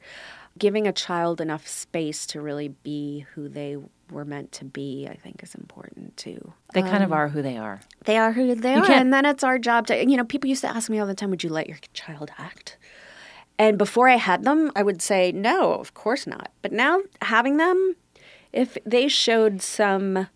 giving 0.59 0.87
a 0.87 0.93
child 0.93 1.41
enough 1.41 1.67
space 1.67 2.27
to 2.27 2.41
really 2.41 2.69
be 2.69 3.25
who 3.35 3.49
they 3.49 3.77
were 4.11 4.25
meant 4.25 4.51
to 4.53 4.65
be, 4.65 5.07
I 5.11 5.15
think, 5.17 5.43
is 5.43 5.55
important 5.55 6.17
too. 6.17 6.53
They 6.75 6.83
kind 6.83 7.05
of 7.05 7.13
um, 7.13 7.19
are 7.19 7.29
who 7.29 7.43
they 7.43 7.57
are. 7.57 7.81
They 8.05 8.17
are 8.17 8.33
who 8.33 8.55
they 8.55 8.75
You 8.75 8.81
are, 8.83 8.87
can't- 8.87 9.01
and 9.03 9.13
then 9.13 9.25
it's 9.25 9.45
our 9.45 9.59
job 9.59 9.87
to. 9.89 9.97
You 10.11 10.17
know, 10.17 10.25
people 10.25 10.49
used 10.49 10.63
to 10.63 10.69
ask 10.69 10.91
me 10.91 10.99
all 10.99 11.07
the 11.07 11.15
time, 11.15 11.31
"Would 11.31 11.45
you 11.45 11.51
let 11.51 11.69
your 11.69 11.79
child 11.93 12.31
act?" 12.39 12.77
And 13.59 13.77
before 13.77 14.09
I 14.09 14.17
had 14.17 14.45
them, 14.45 14.71
I 14.77 14.83
would 14.83 15.03
say, 15.03 15.33
"No, 15.33 15.75
of 15.75 15.93
course 15.95 16.27
not." 16.27 16.53
But 16.63 16.73
now 16.73 17.01
having 17.23 17.57
them, 17.57 17.97
if 18.53 18.79
they 18.87 19.09
showed 19.09 19.61
some 19.61 20.29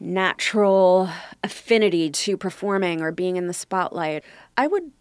natural 0.00 1.08
affinity 1.42 2.10
to 2.10 2.36
performing 2.36 3.00
or 3.00 3.12
being 3.12 3.36
in 3.36 3.46
the 3.46 3.54
spotlight, 3.54 4.24
I 4.56 4.66
would 4.66 4.92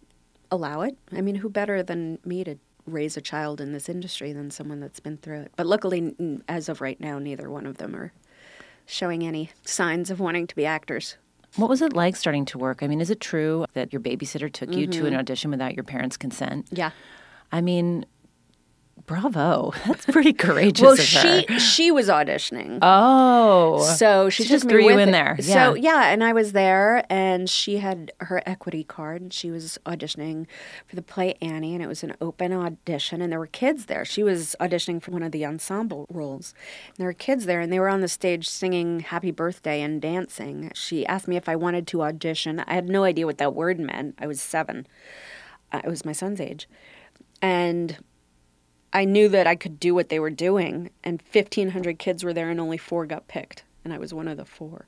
allow 0.50 0.82
it. 0.82 0.98
I 1.12 1.22
mean, 1.22 1.36
who 1.36 1.50
better 1.50 1.84
than 1.84 2.20
me 2.24 2.44
to 2.44 2.58
raise 2.86 3.18
a 3.18 3.22
child 3.22 3.60
in 3.60 3.74
this 3.74 3.90
industry 3.90 4.32
than 4.32 4.50
someone 4.50 4.80
that's 4.80 5.00
been 5.00 5.18
through 5.18 5.42
it? 5.42 5.52
But 5.56 5.68
luckily, 5.68 6.16
as 6.48 6.70
of 6.70 6.82
right 6.82 7.00
now, 7.00 7.20
neither 7.20 7.50
one 7.50 7.66
of 7.66 7.78
them 7.78 7.96
are 7.96 8.14
showing 8.86 9.26
any 9.26 9.52
signs 9.66 10.10
of 10.10 10.20
wanting 10.20 10.48
to 10.48 10.56
be 10.56 10.66
actors. 10.66 11.18
What 11.56 11.70
was 11.70 11.82
it 11.82 11.94
like 11.94 12.16
starting 12.16 12.46
to 12.46 12.58
work? 12.58 12.84
I 12.84 12.88
mean, 12.88 13.02
is 13.02 13.10
it 13.10 13.20
true 13.20 13.66
that 13.74 13.92
your 13.92 14.00
babysitter 14.02 14.52
took 14.52 14.72
you 14.74 14.86
to 14.88 15.06
an 15.06 15.12
Mm-hmm. 15.14 15.20
audition 15.20 15.52
without 15.52 15.74
your 15.76 15.84
parents' 15.84 16.18
consent? 16.18 16.68
Yeah. 16.72 16.92
I 17.52 17.62
mean, 17.62 18.06
bravo. 19.08 19.74
That's 19.88 20.06
pretty 20.06 20.34
courageous 20.34 20.82
Well, 20.84 20.92
of 20.94 21.00
her. 21.00 21.06
she 21.06 21.60
she 21.60 21.90
was 21.92 22.10
auditioning. 22.10 22.78
Oh. 22.84 23.82
So 23.98 24.30
she 24.30 24.44
She 24.44 24.50
just 24.50 24.70
threw 24.70 24.84
you 24.84 25.00
in 25.00 25.10
it. 25.10 25.12
there. 25.14 25.38
So 25.42 25.74
Yeah. 25.74 26.04
yeah, 26.04 26.10
and 26.12 26.24
I 26.24 26.34
was 26.34 26.52
there, 26.52 27.04
and 27.10 27.50
she 27.50 27.78
had 27.78 28.12
her 28.20 28.44
equity 28.46 28.84
card, 28.84 29.22
and 29.24 29.34
she 29.34 29.50
was 29.50 29.80
auditioning 29.86 30.46
for 30.86 30.96
the 30.96 31.02
play 31.02 31.36
Annie, 31.42 31.74
and 31.74 31.82
it 31.84 31.88
was 31.88 32.04
an 32.04 32.14
open 32.22 32.54
audition, 32.54 33.22
and 33.22 33.32
there 33.32 33.40
were 33.40 33.48
kids 33.48 33.86
there. 33.88 34.06
She 34.06 34.22
was 34.22 34.56
auditioning 34.60 35.02
for 35.02 35.12
one 35.12 35.24
of 35.24 35.32
the 35.32 35.46
ensemble 35.46 36.06
roles, 36.12 36.54
and 36.90 36.98
there 36.98 37.08
were 37.08 37.14
kids 37.14 37.46
there, 37.48 37.62
and 37.62 37.72
they 37.74 37.80
were 37.80 37.90
on 37.90 38.02
the 38.02 38.08
stage 38.08 38.48
singing 38.48 39.00
"Happy 39.00 39.32
Birthday" 39.32 39.82
and 39.82 40.00
dancing. 40.02 40.70
She 40.76 41.06
asked 41.08 41.28
me 41.28 41.38
if 41.38 41.48
I 41.50 41.56
wanted 41.56 41.88
to 41.88 42.04
audition. 42.04 42.60
I 42.68 42.74
had 42.76 42.90
no 42.90 43.04
idea 43.06 43.26
what 43.26 43.38
that 43.40 43.56
word 43.56 43.80
meant. 43.80 44.16
I 44.20 44.28
was 44.28 44.42
seven. 44.42 44.86
Uh, 45.72 45.82
it 45.84 45.90
was 45.90 46.04
my 46.06 46.12
son's 46.14 46.40
age, 46.42 46.68
and 47.42 47.98
I 48.98 49.06
knew 49.06 49.30
that 49.30 49.46
I 49.46 49.56
could 49.56 49.80
do 49.80 49.94
what 49.94 50.10
they 50.10 50.20
were 50.20 50.32
doing, 50.32 50.90
and 51.04 51.22
1,500 51.32 52.00
kids 52.00 52.24
were 52.24 52.34
there, 52.34 52.50
and 52.50 52.60
only 52.60 52.80
four 52.80 53.06
got 53.06 53.28
picked, 53.28 53.64
and 53.86 53.94
I 53.94 54.00
was 54.00 54.12
one 54.12 54.28
of 54.28 54.38
the 54.38 54.46
four. 54.46 54.88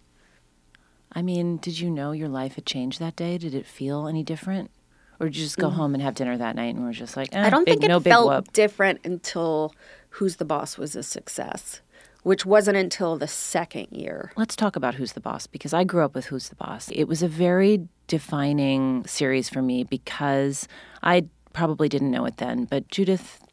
I 1.14 1.22
mean, 1.22 1.58
did 1.58 1.80
you 1.80 1.92
know 1.92 2.12
your 2.12 2.28
life 2.28 2.56
had 2.56 2.66
changed 2.66 3.00
that 3.00 3.16
day? 3.16 3.38
Did 3.38 3.54
it 3.54 3.68
feel 3.68 4.08
any 4.08 4.24
different? 4.24 4.72
Or 5.20 5.28
did 5.28 5.36
you 5.36 5.44
just 5.44 5.60
go 5.60 5.70
home 5.70 5.94
and 5.94 6.02
have 6.02 6.16
dinner 6.16 6.38
that 6.38 6.56
night 6.56 6.74
and 6.74 6.84
were 6.84 6.92
just 6.92 7.16
like, 7.16 7.30
eh, 7.34 7.40
Mm. 7.40 7.46
I 7.46 7.50
don't 7.52 7.66
big, 7.66 7.74
think 7.74 7.84
it 7.84 7.90
no 7.90 8.00
felt 8.00 8.52
different 8.52 9.02
until 9.04 9.76
Who's 10.12 10.38
the 10.38 10.46
Boss 10.46 10.76
was 10.76 10.96
a 10.96 11.04
success, 11.04 11.82
which 12.24 12.48
wasn't 12.48 12.78
until 12.78 13.16
the 13.16 13.28
second 13.28 13.90
year. 13.92 14.32
Let's 14.36 14.56
talk 14.56 14.76
about 14.76 14.96
Who's 14.96 15.14
the 15.14 15.20
Boss 15.20 15.46
because 15.46 15.72
I 15.72 15.84
grew 15.84 16.04
up 16.04 16.16
with 16.16 16.26
Who's 16.26 16.50
the 16.50 16.56
Boss. 16.56 16.90
It 16.90 17.04
was 17.04 17.22
a 17.22 17.28
very 17.28 17.88
defining 18.08 19.06
series 19.06 19.50
for 19.50 19.62
me 19.62 19.84
because 19.84 20.68
I 21.04 21.26
probably 21.54 21.90
didn't 21.90 22.10
know 22.10 22.26
it 22.26 22.38
then, 22.38 22.66
but 22.66 22.88
Judith 22.88 23.44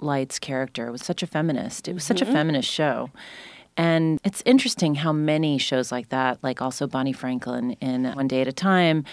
Light's 0.00 0.38
character 0.38 0.90
was 0.92 1.02
such 1.02 1.22
a 1.22 1.26
feminist. 1.26 1.88
It 1.88 1.94
was 1.94 2.04
such 2.04 2.20
a 2.20 2.24
mm-hmm. 2.24 2.34
feminist 2.34 2.70
show. 2.70 3.10
And 3.76 4.18
it's 4.24 4.42
interesting 4.44 4.96
how 4.96 5.12
many 5.12 5.56
shows 5.56 5.92
like 5.92 6.08
that, 6.08 6.42
like 6.42 6.60
also 6.60 6.86
Bonnie 6.88 7.12
Franklin 7.12 7.72
in 7.80 8.06
One 8.06 8.26
Day 8.26 8.40
at 8.40 8.48
a 8.48 8.52
Time, 8.52 9.04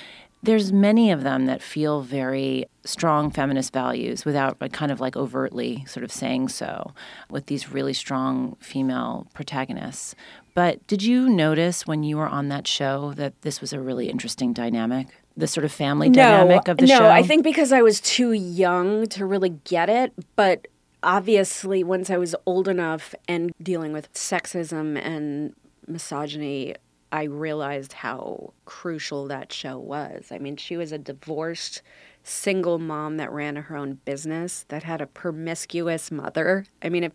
there's 0.42 0.72
many 0.72 1.12
of 1.12 1.24
them 1.24 1.46
that 1.46 1.62
feel 1.62 2.02
very 2.02 2.66
strong 2.84 3.32
feminist 3.32 3.74
values 3.74 4.26
without 4.26 4.60
kind 4.72 4.92
of 4.92 5.00
like 5.00 5.16
overtly 5.16 5.84
sort 5.88 6.04
of 6.04 6.12
saying 6.12 6.50
so 6.50 6.94
with 7.30 7.48
these 7.48 7.72
really 7.72 7.94
strong 7.94 8.56
female 8.60 9.28
protagonists. 9.34 10.16
But 10.54 10.86
did 10.88 11.04
you 11.04 11.28
notice 11.28 11.86
when 11.86 12.04
you 12.04 12.18
were 12.18 12.28
on 12.28 12.48
that 12.50 12.68
show 12.68 13.14
that 13.14 13.42
this 13.42 13.60
was 13.60 13.74
a 13.74 13.80
really 13.80 14.10
interesting 14.10 14.54
dynamic? 14.54 15.08
The 15.36 15.48
sort 15.48 15.66
of 15.66 15.72
family 15.72 16.10
dynamic 16.10 16.68
of 16.68 16.78
the 16.78 16.86
no, 16.86 16.98
show? 16.98 17.04
No, 17.04 17.10
I 17.10 17.24
think 17.24 17.44
because 17.44 17.74
I 17.74 17.82
was 17.82 18.00
too 18.00 18.32
young 18.32 19.06
to 19.08 19.26
really 19.26 19.50
get 19.50 19.90
it, 19.90 20.14
but 20.36 20.68
obviously 21.06 21.84
once 21.84 22.10
I 22.10 22.18
was 22.18 22.36
old 22.46 22.68
enough 22.68 23.16
and 23.28 23.54
dealing 23.62 23.94
with 23.94 24.12
sexism 24.14 25.00
and 25.00 25.56
misogyny, 25.88 26.76
I 27.12 27.24
realized 27.24 27.94
how 27.94 28.54
crucial 28.66 29.28
that 29.28 29.54
show 29.54 29.78
was. 29.78 30.32
I 30.32 30.40
mean, 30.40 30.58
she 30.58 30.76
was 30.76 30.92
a 30.92 30.98
divorced 30.98 31.82
single 32.24 32.80
mom 32.80 33.18
that 33.18 33.32
ran 33.32 33.56
her 33.56 33.78
own 33.78 34.00
business 34.04 34.66
that 34.70 34.84
had 34.84 35.00
a 35.00 35.08
promiscuous 35.08 36.12
mother. 36.12 36.66
I 36.82 36.90
mean, 36.90 37.04
if 37.04 37.14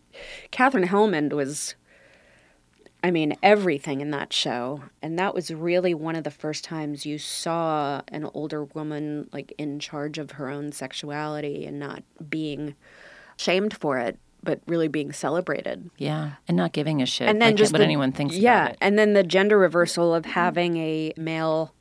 Katherine 0.53 0.87
Helmond 0.87 1.33
was 1.33 1.74
I 3.03 3.11
mean, 3.11 3.35
everything 3.42 4.03
in 4.03 4.11
that 4.11 4.31
show. 4.31 4.85
And 5.00 5.18
that 5.18 5.35
was 5.35 5.50
really 5.50 5.94
one 5.94 6.16
of 6.16 6.24
the 6.24 6.31
first 6.31 6.64
times 6.64 7.07
you 7.07 7.16
saw 7.16 8.03
an 8.09 8.29
older 8.35 8.64
woman 8.64 9.31
like 9.33 9.55
in 9.57 9.79
charge 9.79 10.18
of 10.18 10.33
her 10.33 10.50
own 10.50 10.70
sexuality 10.72 11.64
and 11.64 11.79
not 11.79 12.03
being 12.29 12.74
shamed 13.40 13.74
for 13.74 13.98
it, 13.98 14.18
but 14.42 14.61
really 14.66 14.88
being 14.88 15.12
celebrated. 15.12 15.90
Yeah, 15.96 16.33
and 16.46 16.57
not 16.57 16.72
giving 16.72 17.00
a 17.03 17.07
shit. 17.07 17.29
And 17.29 17.40
then 17.40 17.50
like 17.50 17.57
just 17.57 17.72
what 17.72 17.79
the- 17.79 17.85
anyone 17.85 18.12
thinks 18.12 18.35
Yeah, 18.37 18.74
and 18.81 18.98
then 18.98 19.14
the 19.14 19.22
gender 19.22 19.59
reversal 19.59 20.14
of 20.14 20.24
having 20.26 20.76
a 20.76 21.12
male 21.16 21.74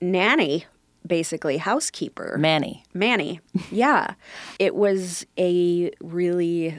nanny, 0.00 0.66
basically 1.06 1.56
housekeeper. 1.58 2.36
Manny. 2.38 2.84
Manny. 2.94 3.40
Yeah. 3.70 4.14
it 4.58 4.74
was 4.74 5.26
a 5.38 5.90
really, 6.00 6.78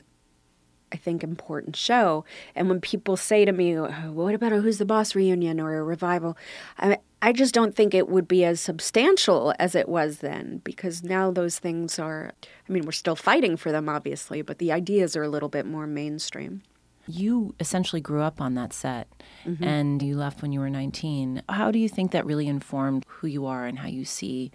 I 0.91 0.97
think, 0.97 1.23
important 1.23 1.75
show. 1.75 2.25
And 2.55 2.69
when 2.69 2.79
people 2.81 3.17
say 3.17 3.45
to 3.45 3.51
me, 3.51 3.77
"Oh, 3.77 3.87
what 4.11 4.35
about 4.35 4.53
a 4.53 4.57
Who's 4.61 4.77
the 4.77 4.85
Boss 4.85 5.15
reunion 5.15 5.59
or 5.59 5.75
a 5.77 5.83
revival? 5.83 6.37
I, 6.77 6.97
I 7.21 7.33
just 7.33 7.53
don't 7.53 7.75
think 7.75 7.93
it 7.93 8.07
would 8.09 8.27
be 8.27 8.45
as 8.45 8.61
substantial 8.61 9.53
as 9.57 9.73
it 9.75 9.89
was 9.89 10.19
then 10.19 10.61
because 10.63 11.03
now 11.03 11.31
those 11.31 11.57
things 11.57 11.97
are, 11.97 12.31
I 12.67 12.71
mean, 12.71 12.85
we're 12.85 12.91
still 12.91 13.15
fighting 13.15 13.57
for 13.57 13.71
them, 13.71 13.89
obviously, 13.89 14.41
but 14.43 14.59
the 14.59 14.71
ideas 14.71 15.15
are 15.17 15.23
a 15.23 15.29
little 15.29 15.49
bit 15.49 15.65
more 15.65 15.87
mainstream. 15.87 16.61
You 17.07 17.55
essentially 17.59 18.01
grew 18.01 18.21
up 18.21 18.39
on 18.41 18.53
that 18.55 18.73
set 18.73 19.07
Mm-hmm. 19.45 19.63
and 19.63 20.01
you 20.03 20.17
left 20.17 20.41
when 20.41 20.51
you 20.51 20.59
were 20.59 20.69
19. 20.69 21.41
How 21.47 21.71
do 21.71 21.79
you 21.79 21.87
think 21.87 22.11
that 22.11 22.25
really 22.25 22.47
informed 22.47 23.05
who 23.07 23.27
you 23.27 23.45
are 23.45 23.65
and 23.65 23.79
how 23.79 23.87
you 23.87 24.03
see 24.03 24.51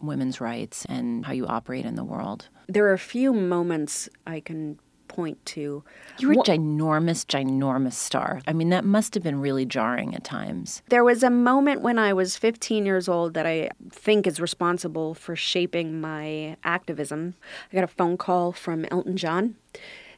women's 0.00 0.40
rights 0.40 0.84
and 0.88 1.24
how 1.24 1.32
you 1.32 1.46
operate 1.46 1.84
in 1.86 1.94
the 1.94 2.02
world? 2.02 2.48
There 2.66 2.84
are 2.86 2.92
a 2.94 2.98
few 2.98 3.32
moments 3.32 4.08
I 4.26 4.40
can 4.40 4.80
point 5.14 5.44
to. 5.46 5.84
You 6.18 6.28
were 6.28 6.34
a 6.34 6.36
ginormous, 6.36 7.24
ginormous 7.24 7.92
star. 7.92 8.40
I 8.46 8.52
mean, 8.52 8.70
that 8.70 8.84
must 8.84 9.14
have 9.14 9.22
been 9.22 9.40
really 9.40 9.64
jarring 9.64 10.14
at 10.14 10.24
times. 10.24 10.82
There 10.88 11.04
was 11.04 11.22
a 11.22 11.30
moment 11.30 11.82
when 11.82 11.98
I 11.98 12.12
was 12.12 12.36
15 12.36 12.84
years 12.84 13.08
old 13.08 13.34
that 13.34 13.46
I 13.46 13.70
think 13.90 14.26
is 14.26 14.40
responsible 14.40 15.14
for 15.14 15.36
shaping 15.36 16.00
my 16.00 16.56
activism. 16.64 17.34
I 17.70 17.74
got 17.76 17.84
a 17.84 17.88
phone 17.88 18.16
call 18.16 18.52
from 18.52 18.86
Elton 18.90 19.16
John 19.16 19.54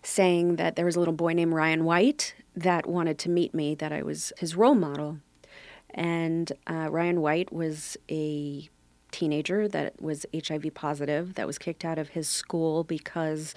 saying 0.03 0.57
that 0.57 0.77
there 0.77 0.87
was 0.87 0.97
a 0.97 0.99
little 0.99 1.15
boy 1.15 1.33
named 1.33 1.53
Ryan 1.53 1.85
White 1.85 2.35
that 2.55 2.87
wanted 2.87 3.19
to 3.19 3.31
meet 3.31 3.55
me, 3.55 3.75
that 3.75 3.93
I 3.93 4.03
was 4.03 4.33
his 4.39 4.57
role 4.57 4.75
model. 4.75 5.19
And 5.91 6.53
uh, 6.67 6.89
Ryan 6.91 7.21
White 7.21 7.53
was 7.53 7.97
a 8.11 8.69
teenager 9.11 9.69
that 9.69 10.01
was 10.01 10.27
HIV 10.35 10.75
positive 10.75 11.35
that 11.35 11.47
was 11.47 11.59
kicked 11.59 11.85
out 11.85 11.99
of 11.99 12.11
his 12.11 12.29
school 12.29 12.85
because 12.85 13.55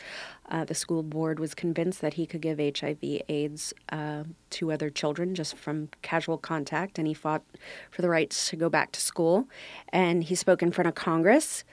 uh, 0.50 0.66
the 0.66 0.76
school 0.76 1.04
board 1.04 1.40
was 1.40 1.54
convinced 1.54 2.02
that 2.02 2.14
he 2.14 2.26
could 2.26 2.42
give 2.42 2.60
HIV/AIDS 2.60 3.74
uh, 3.92 4.24
to 4.52 4.72
other 4.72 4.90
children 4.90 5.36
just 5.36 5.56
from 5.56 5.90
casual 6.02 6.38
contact, 6.38 6.98
and 6.98 7.08
he 7.08 7.14
fought 7.14 7.44
for 7.92 8.02
the 8.02 8.10
rights 8.10 8.50
to 8.50 8.56
go 8.56 8.70
back 8.70 8.92
to 8.94 9.02
school. 9.02 9.48
And 9.90 10.24
he 10.24 10.36
spoke 10.36 10.62
in 10.62 10.72
front 10.72 10.88
of 10.88 10.96
Congress, 10.96 11.64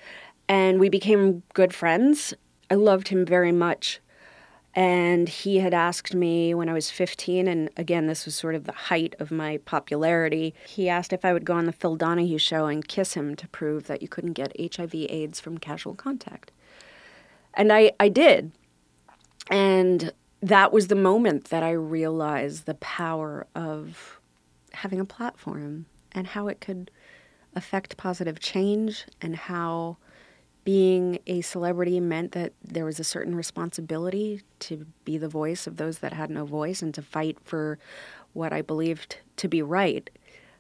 and 0.49 0.79
we 0.79 0.89
became 0.89 1.43
good 1.55 1.75
friends. 1.75 2.35
I 2.71 2.75
loved 2.75 3.09
him 3.09 3.25
very 3.25 3.53
much. 3.53 4.01
And 4.77 5.27
he 5.27 5.61
had 5.61 5.73
asked 5.73 6.15
me 6.15 6.53
when 6.53 6.69
I 6.69 6.75
was 6.75 6.91
15, 6.91 7.49
and 7.49 7.71
again, 7.79 8.09
this 8.09 8.27
was 8.27 8.35
sort 8.35 8.55
of 8.55 8.65
the 8.65 8.73
height 8.73 9.17
of 9.19 9.31
my 9.31 9.57
popularity. 9.65 10.55
He 10.67 10.91
asked 10.91 11.15
if 11.15 11.25
I 11.25 11.33
would 11.33 11.47
go 11.47 11.55
on 11.55 11.65
the 11.65 11.73
Phil 11.73 11.97
Donahue 11.97 12.37
show 12.37 12.67
and 12.67 12.87
kiss 12.87 13.15
him 13.15 13.35
to 13.37 13.49
prove 13.49 13.87
that 13.87 14.03
you 14.03 14.09
couldn't 14.09 14.35
get 14.35 14.55
HIV/AIDS 14.61 15.41
from 15.41 15.57
casual 15.57 15.95
contact. 15.95 16.53
And 17.55 17.73
I, 17.73 17.93
I 17.99 18.11
did. 18.11 18.53
And 19.51 20.13
that 20.43 20.73
was 20.73 20.89
the 20.89 20.95
moment 20.95 21.47
that 21.47 21.63
I 21.63 21.71
realized 21.71 22.67
the 22.67 22.75
power 22.75 23.47
of 23.55 24.21
having 24.75 25.01
a 25.01 25.07
platform 25.07 25.87
and 26.13 26.27
how 26.27 26.49
it 26.49 26.61
could 26.61 26.91
affect 27.55 27.97
positive 27.97 28.41
change 28.41 29.07
and 29.23 29.37
how 29.37 29.97
being 30.67 31.21
a 31.29 31.41
celebrity 31.43 32.01
meant 32.01 32.33
that 32.33 32.53
there 32.61 32.85
was 32.85 32.99
a 32.99 33.05
certain 33.05 33.37
responsibility 33.37 34.43
to 34.59 34.85
be 35.05 35.17
the 35.17 35.29
voice 35.29 35.69
of 35.69 35.77
those 35.77 36.01
that 36.01 36.13
had 36.13 36.29
no 36.29 36.45
voice 36.45 36.83
and 36.83 36.93
to 36.93 37.01
fight 37.01 37.39
for 37.45 37.79
what 38.33 38.53
I 38.53 38.63
believed 38.63 39.19
to 39.37 39.47
be 39.47 39.63
right. 39.63 40.11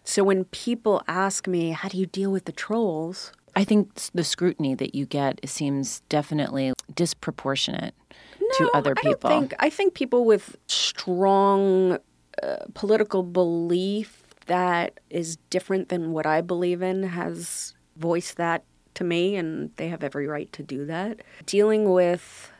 So 0.05 0.23
when 0.23 0.45
people 0.45 1.03
ask 1.09 1.49
me, 1.49 1.73
how 1.73 1.89
do 1.89 1.99
you 1.99 2.07
deal 2.07 2.31
with 2.31 2.45
the 2.45 2.53
trolls? 2.53 3.33
I 3.57 3.65
think 3.65 3.95
the 4.15 4.23
scrutiny 4.23 4.77
that 4.77 4.95
you 4.95 5.07
get 5.07 5.41
seems 5.45 6.03
definitely 6.09 6.73
disproportionate 6.95 7.93
no, 8.41 8.49
to 8.59 8.71
other 8.75 8.95
people. 8.95 9.29
I, 9.29 9.41
think, 9.41 9.55
I 9.59 9.71
think 9.71 9.95
people 9.95 10.25
with 10.25 10.57
strong 10.69 11.99
uh, 12.41 12.57
political 12.75 13.25
belief 13.25 14.23
that 14.47 15.01
is 15.11 15.37
different 15.51 15.89
than 15.89 16.13
what 16.13 16.27
I 16.27 16.43
believe 16.43 16.81
in 16.81 17.03
has 17.03 17.75
voiced 17.97 18.37
that 18.37 18.63
to 18.97 19.05
me, 19.05 19.37
and 19.37 19.71
they 19.77 19.89
have 19.89 20.05
every 20.05 20.27
right 20.27 20.53
to 20.53 20.63
do 20.63 20.85
that. 20.87 21.21
Dealing 21.47 21.93
with 21.93 22.51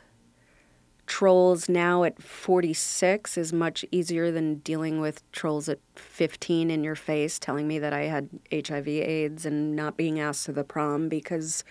trolls 1.07 1.69
now 1.69 2.03
at 2.03 2.21
46 2.21 3.37
is 3.37 3.53
much 3.53 3.85
easier 3.91 4.29
than 4.29 4.55
dealing 4.55 4.99
with 4.99 5.29
trolls 5.31 5.69
at 5.69 5.79
15 5.95 6.69
in 6.69 6.83
your 6.83 6.95
face 6.95 7.39
telling 7.39 7.67
me 7.67 7.79
that 7.79 7.93
I 7.93 8.01
had 8.01 8.29
HIV 8.51 8.87
AIDS 8.87 9.45
and 9.45 9.75
not 9.75 9.95
being 9.95 10.19
asked 10.19 10.45
to 10.45 10.51
the 10.51 10.65
prom 10.65 11.07
because 11.07 11.63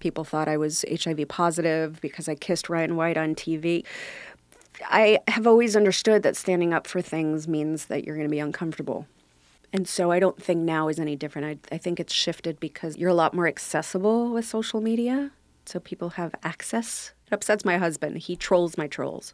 people 0.00 0.24
thought 0.24 0.48
I 0.48 0.56
was 0.56 0.84
HIV 0.90 1.28
positive 1.28 2.00
because 2.00 2.28
I 2.28 2.34
kissed 2.34 2.68
Ryan 2.68 2.96
White 2.96 3.16
on 3.16 3.36
TV. 3.36 3.84
I 4.86 5.20
have 5.28 5.46
always 5.46 5.76
understood 5.76 6.24
that 6.24 6.36
standing 6.36 6.74
up 6.74 6.88
for 6.88 7.00
things 7.00 7.46
means 7.46 7.86
that 7.86 8.04
you're 8.04 8.16
going 8.16 8.26
to 8.26 8.30
be 8.30 8.40
uncomfortable. 8.40 9.06
And 9.72 9.88
so 9.88 10.10
I 10.10 10.18
don't 10.18 10.40
think 10.42 10.60
now 10.60 10.88
is 10.88 11.00
any 11.00 11.16
different. 11.16 11.60
I, 11.70 11.74
I 11.74 11.78
think 11.78 11.98
it's 11.98 12.12
shifted 12.12 12.60
because 12.60 12.96
you're 12.96 13.10
a 13.10 13.14
lot 13.14 13.34
more 13.34 13.46
accessible 13.46 14.30
with 14.30 14.44
social 14.44 14.80
media. 14.80 15.30
So 15.64 15.80
people 15.80 16.10
have 16.10 16.34
access. 16.42 17.12
It 17.26 17.32
upsets 17.32 17.64
my 17.64 17.78
husband. 17.78 18.18
He 18.18 18.36
trolls 18.36 18.76
my 18.76 18.86
trolls. 18.86 19.32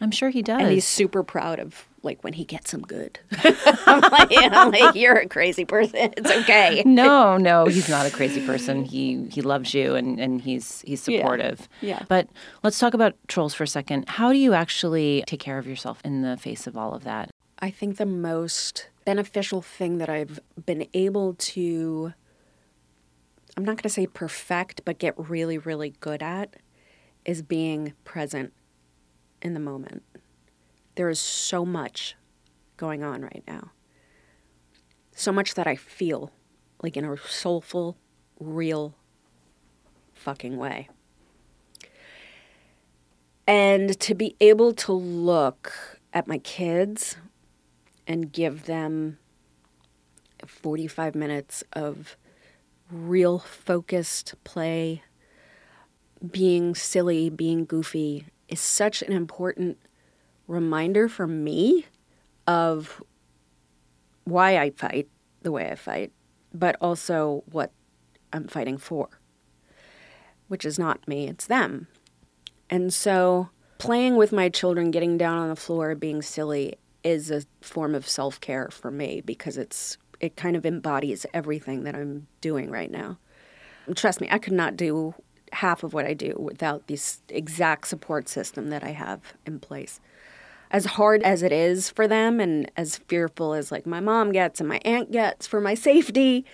I'm 0.00 0.10
sure 0.10 0.28
he 0.30 0.42
does. 0.42 0.60
And 0.60 0.70
he's 0.70 0.86
super 0.86 1.22
proud 1.22 1.58
of 1.58 1.86
like 2.02 2.22
when 2.22 2.34
he 2.34 2.44
gets 2.44 2.70
them 2.70 2.82
good. 2.82 3.18
I'm, 3.86 4.00
like, 4.00 4.28
I'm 4.32 4.70
like, 4.70 4.94
you're 4.94 5.16
a 5.16 5.26
crazy 5.26 5.64
person. 5.64 6.12
It's 6.16 6.30
okay. 6.30 6.82
no, 6.84 7.36
no, 7.36 7.66
he's 7.66 7.88
not 7.88 8.06
a 8.06 8.10
crazy 8.10 8.44
person. 8.46 8.84
He 8.84 9.26
he 9.30 9.40
loves 9.40 9.72
you 9.72 9.94
and, 9.94 10.20
and 10.20 10.40
he's 10.40 10.82
he's 10.82 11.02
supportive. 11.02 11.68
Yeah. 11.80 11.90
yeah. 11.90 12.02
But 12.08 12.28
let's 12.62 12.78
talk 12.78 12.94
about 12.94 13.14
trolls 13.26 13.54
for 13.54 13.64
a 13.64 13.68
second. 13.68 14.08
How 14.08 14.32
do 14.32 14.38
you 14.38 14.52
actually 14.52 15.24
take 15.26 15.40
care 15.40 15.58
of 15.58 15.66
yourself 15.66 16.00
in 16.04 16.22
the 16.22 16.36
face 16.36 16.66
of 16.66 16.76
all 16.76 16.92
of 16.92 17.04
that? 17.04 17.30
I 17.58 17.70
think 17.70 17.96
the 17.96 18.06
most 18.06 18.88
beneficial 19.06 19.62
thing 19.62 19.98
that 19.98 20.10
I've 20.10 20.40
been 20.66 20.88
able 20.92 21.34
to, 21.34 22.12
I'm 23.56 23.64
not 23.64 23.76
going 23.76 23.84
to 23.84 23.88
say 23.88 24.06
perfect, 24.06 24.84
but 24.84 24.98
get 24.98 25.14
really, 25.16 25.56
really 25.56 25.94
good 26.00 26.22
at 26.22 26.56
is 27.24 27.40
being 27.40 27.94
present 28.04 28.52
in 29.40 29.54
the 29.54 29.60
moment. 29.60 30.02
There 30.96 31.08
is 31.08 31.20
so 31.20 31.64
much 31.64 32.16
going 32.76 33.04
on 33.04 33.22
right 33.22 33.44
now. 33.46 33.70
So 35.14 35.32
much 35.32 35.54
that 35.54 35.68
I 35.68 35.76
feel 35.76 36.32
like 36.82 36.96
in 36.96 37.04
a 37.04 37.16
soulful, 37.16 37.96
real 38.40 38.96
fucking 40.14 40.56
way. 40.56 40.88
And 43.46 43.98
to 44.00 44.14
be 44.14 44.34
able 44.40 44.72
to 44.74 44.92
look 44.92 45.72
at 46.12 46.26
my 46.26 46.38
kids 46.38 47.16
and 48.06 48.32
give 48.32 48.64
them 48.64 49.18
45 50.46 51.14
minutes 51.14 51.64
of 51.72 52.16
real 52.90 53.38
focused 53.38 54.34
play, 54.44 55.02
being 56.30 56.74
silly, 56.74 57.28
being 57.28 57.64
goofy 57.64 58.26
is 58.48 58.60
such 58.60 59.02
an 59.02 59.12
important 59.12 59.78
reminder 60.46 61.08
for 61.08 61.26
me 61.26 61.86
of 62.46 63.02
why 64.24 64.58
I 64.58 64.70
fight 64.70 65.08
the 65.42 65.52
way 65.52 65.70
I 65.70 65.74
fight, 65.74 66.12
but 66.54 66.76
also 66.80 67.42
what 67.50 67.72
I'm 68.32 68.46
fighting 68.46 68.78
for, 68.78 69.08
which 70.48 70.64
is 70.64 70.78
not 70.78 71.06
me, 71.08 71.28
it's 71.28 71.46
them. 71.46 71.88
And 72.70 72.92
so 72.92 73.50
playing 73.78 74.16
with 74.16 74.32
my 74.32 74.48
children, 74.48 74.90
getting 74.90 75.16
down 75.16 75.38
on 75.38 75.48
the 75.48 75.56
floor, 75.56 75.94
being 75.94 76.22
silly 76.22 76.74
is 77.06 77.30
a 77.30 77.42
form 77.60 77.94
of 77.94 78.08
self 78.08 78.40
care 78.40 78.68
for 78.70 78.90
me 78.90 79.22
because 79.24 79.56
it's 79.56 79.96
it 80.18 80.36
kind 80.36 80.56
of 80.56 80.66
embodies 80.66 81.24
everything 81.32 81.84
that 81.84 81.94
I'm 81.94 82.26
doing 82.40 82.70
right 82.70 82.90
now. 82.90 83.18
Trust 83.94 84.20
me, 84.20 84.28
I 84.30 84.38
could 84.38 84.54
not 84.54 84.76
do 84.76 85.14
half 85.52 85.84
of 85.84 85.94
what 85.94 86.06
I 86.06 86.14
do 86.14 86.34
without 86.38 86.88
this 86.88 87.20
exact 87.28 87.86
support 87.86 88.28
system 88.28 88.70
that 88.70 88.82
I 88.82 88.90
have 88.90 89.20
in 89.46 89.60
place. 89.60 90.00
As 90.70 90.84
hard 90.84 91.22
as 91.22 91.42
it 91.42 91.52
is 91.52 91.90
for 91.90 92.08
them 92.08 92.40
and 92.40 92.70
as 92.76 92.98
fearful 93.06 93.54
as 93.54 93.70
like 93.70 93.86
my 93.86 94.00
mom 94.00 94.32
gets 94.32 94.58
and 94.58 94.68
my 94.68 94.80
aunt 94.84 95.12
gets 95.12 95.46
for 95.46 95.60
my 95.60 95.74
safety, 95.74 96.44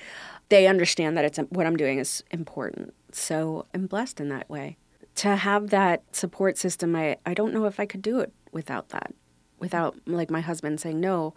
they 0.51 0.67
understand 0.67 1.17
that 1.17 1.25
it's 1.25 1.39
what 1.49 1.67
I'm 1.67 1.77
doing 1.77 1.99
is 1.99 2.23
important. 2.31 2.93
So 3.13 3.65
I'm 3.73 3.87
blessed 3.87 4.21
in 4.21 4.29
that 4.29 4.51
way. 4.51 4.77
To 5.17 5.37
have 5.37 5.71
that 5.71 6.03
support 6.15 6.59
system, 6.59 6.95
I, 6.95 7.17
I 7.25 7.33
don't 7.33 7.55
know 7.55 7.65
if 7.65 7.81
I 7.81 7.87
could 7.87 8.03
do 8.03 8.21
it 8.21 8.33
without 8.53 8.91
that 8.91 9.15
without 9.63 9.97
like 10.07 10.31
my 10.31 10.41
husband 10.41 10.81
saying 10.81 11.01
no 11.01 11.33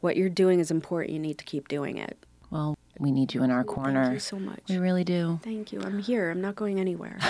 what 0.00 0.18
you're 0.18 0.28
doing 0.28 0.60
is 0.60 0.70
important. 0.70 1.14
You 1.14 1.18
need 1.18 1.38
to 1.38 1.44
keep 1.44 1.66
doing 1.66 1.96
it. 1.98 2.16
Well 2.50 2.76
we 3.00 3.10
need 3.10 3.34
you 3.34 3.42
in 3.42 3.50
our 3.50 3.64
corner 3.64 4.04
thank 4.04 4.14
you 4.14 4.20
so 4.20 4.38
much. 4.38 4.60
We 4.68 4.76
really 4.76 5.02
do. 5.02 5.40
Thank 5.42 5.72
you. 5.72 5.80
I'm 5.80 5.98
here. 5.98 6.30
I'm 6.30 6.40
not 6.40 6.54
going 6.54 6.78
anywhere. 6.78 7.18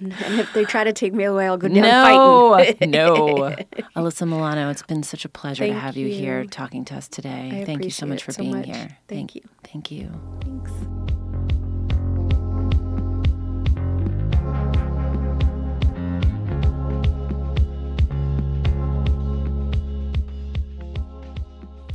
And 0.00 0.12
if 0.40 0.52
they 0.52 0.64
try 0.64 0.82
to 0.82 0.92
take 0.92 1.14
me 1.14 1.22
away 1.22 1.46
i'll 1.46 1.56
go 1.56 1.68
down 1.68 1.82
no. 1.82 2.50
fighting. 2.52 2.90
no. 2.90 3.14
Alyssa 3.96 4.28
milano 4.28 4.68
it's 4.68 4.82
been 4.82 5.04
such 5.04 5.24
a 5.24 5.28
pleasure 5.28 5.62
thank 5.62 5.74
to 5.74 5.78
have 5.78 5.96
you. 5.96 6.08
you. 6.08 6.14
here 6.14 6.44
talking 6.46 6.84
to 6.86 6.96
us 6.96 7.06
today. 7.06 7.60
I 7.62 7.64
thank 7.64 7.84
you 7.84 7.90
so 7.90 8.04
much 8.04 8.24
for 8.24 8.32
so 8.32 8.42
being 8.42 8.56
much. 8.56 8.66
here. 8.66 8.74
Thank, 8.74 8.98
thank 9.08 9.34
you. 9.36 9.42
Thank 9.62 9.90
you. 9.92 10.10
Thanks 10.40 11.23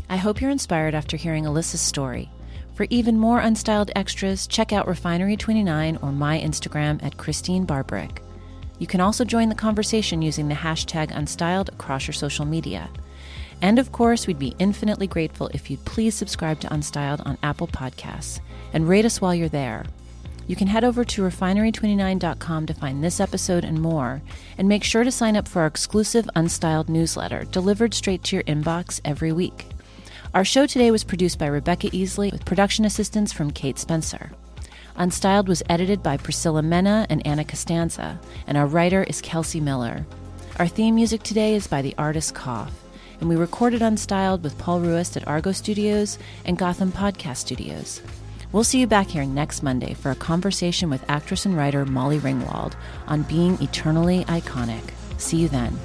I 0.09 0.17
hope 0.17 0.41
you're 0.41 0.49
inspired 0.49 0.95
after 0.95 1.17
hearing 1.17 1.45
Alyssa's 1.45 1.81
story. 1.81 2.31
For 2.73 2.87
even 2.89 3.19
more 3.19 3.41
unstyled 3.41 3.91
extras, 3.95 4.47
check 4.47 4.73
out 4.73 4.87
Refinery29 4.87 6.01
or 6.01 6.11
my 6.11 6.39
Instagram 6.39 7.03
at 7.03 7.17
Christene 7.17 7.65
Barberich. 7.65 8.17
You 8.79 8.87
can 8.87 9.01
also 9.01 9.23
join 9.23 9.49
the 9.49 9.55
conversation 9.55 10.21
using 10.21 10.47
the 10.47 10.55
hashtag 10.55 11.11
unstyled 11.11 11.69
across 11.69 12.07
your 12.07 12.13
social 12.13 12.45
media. 12.45 12.89
And 13.61 13.77
of 13.77 13.91
course, 13.91 14.25
we'd 14.25 14.39
be 14.39 14.55
infinitely 14.57 15.05
grateful 15.05 15.51
if 15.53 15.69
you'd 15.69 15.85
please 15.85 16.15
subscribe 16.15 16.59
to 16.61 16.69
Unstyled 16.69 17.25
on 17.25 17.37
Apple 17.43 17.67
Podcasts 17.67 18.39
and 18.73 18.87
rate 18.87 19.05
us 19.05 19.21
while 19.21 19.35
you're 19.35 19.49
there. 19.49 19.85
You 20.47 20.55
can 20.55 20.67
head 20.67 20.83
over 20.83 21.03
to 21.03 21.21
refinery29.com 21.21 22.65
to 22.65 22.73
find 22.73 23.03
this 23.03 23.19
episode 23.19 23.63
and 23.63 23.79
more, 23.79 24.23
and 24.57 24.67
make 24.67 24.83
sure 24.83 25.03
to 25.03 25.11
sign 25.11 25.35
up 25.35 25.47
for 25.47 25.59
our 25.61 25.67
exclusive 25.67 26.27
Unstyled 26.35 26.89
newsletter 26.89 27.43
delivered 27.43 27.93
straight 27.93 28.23
to 28.23 28.37
your 28.37 28.43
inbox 28.45 28.99
every 29.05 29.31
week. 29.31 29.67
Our 30.31 30.45
show 30.45 30.67
today 30.67 30.91
was 30.91 31.03
produced 31.03 31.39
by 31.39 31.47
Rebecca 31.47 31.89
Easley 31.89 32.31
with 32.31 32.45
production 32.45 32.85
assistance 32.85 33.33
from 33.33 33.49
Kate 33.49 33.79
Spencer. 33.79 34.29
Unstyled 34.95 35.47
was 35.47 35.63
edited 35.67 36.03
by 36.03 36.17
Priscilla 36.17 36.61
Mena 36.61 37.07
and 37.09 37.25
Anna 37.25 37.43
Costanza, 37.43 38.19
and 38.45 38.55
our 38.55 38.67
writer 38.67 39.03
is 39.03 39.21
Kelsey 39.21 39.59
Miller. 39.59 40.05
Our 40.59 40.67
theme 40.67 40.93
music 40.93 41.23
today 41.23 41.55
is 41.55 41.65
by 41.65 41.81
the 41.81 41.95
artist 41.97 42.35
Cough, 42.35 42.71
and 43.19 43.27
we 43.27 43.37
recorded 43.37 43.81
Unstyled 43.81 44.43
with 44.43 44.55
Paul 44.59 44.81
Ruist 44.81 45.17
at 45.17 45.27
Argo 45.27 45.51
Studios 45.51 46.19
and 46.45 46.59
Gotham 46.59 46.91
Podcast 46.91 47.37
Studios. 47.37 47.99
We'll 48.51 48.63
see 48.63 48.79
you 48.79 48.87
back 48.87 49.07
here 49.07 49.25
next 49.25 49.63
Monday 49.63 49.95
for 49.95 50.11
a 50.11 50.15
conversation 50.15 50.91
with 50.91 51.09
actress 51.09 51.47
and 51.47 51.57
writer 51.57 51.87
Molly 51.87 52.19
Ringwald 52.19 52.73
on 53.07 53.23
being 53.23 53.59
eternally 53.63 54.25
iconic. 54.25 54.91
See 55.17 55.37
you 55.37 55.49
then. 55.49 55.79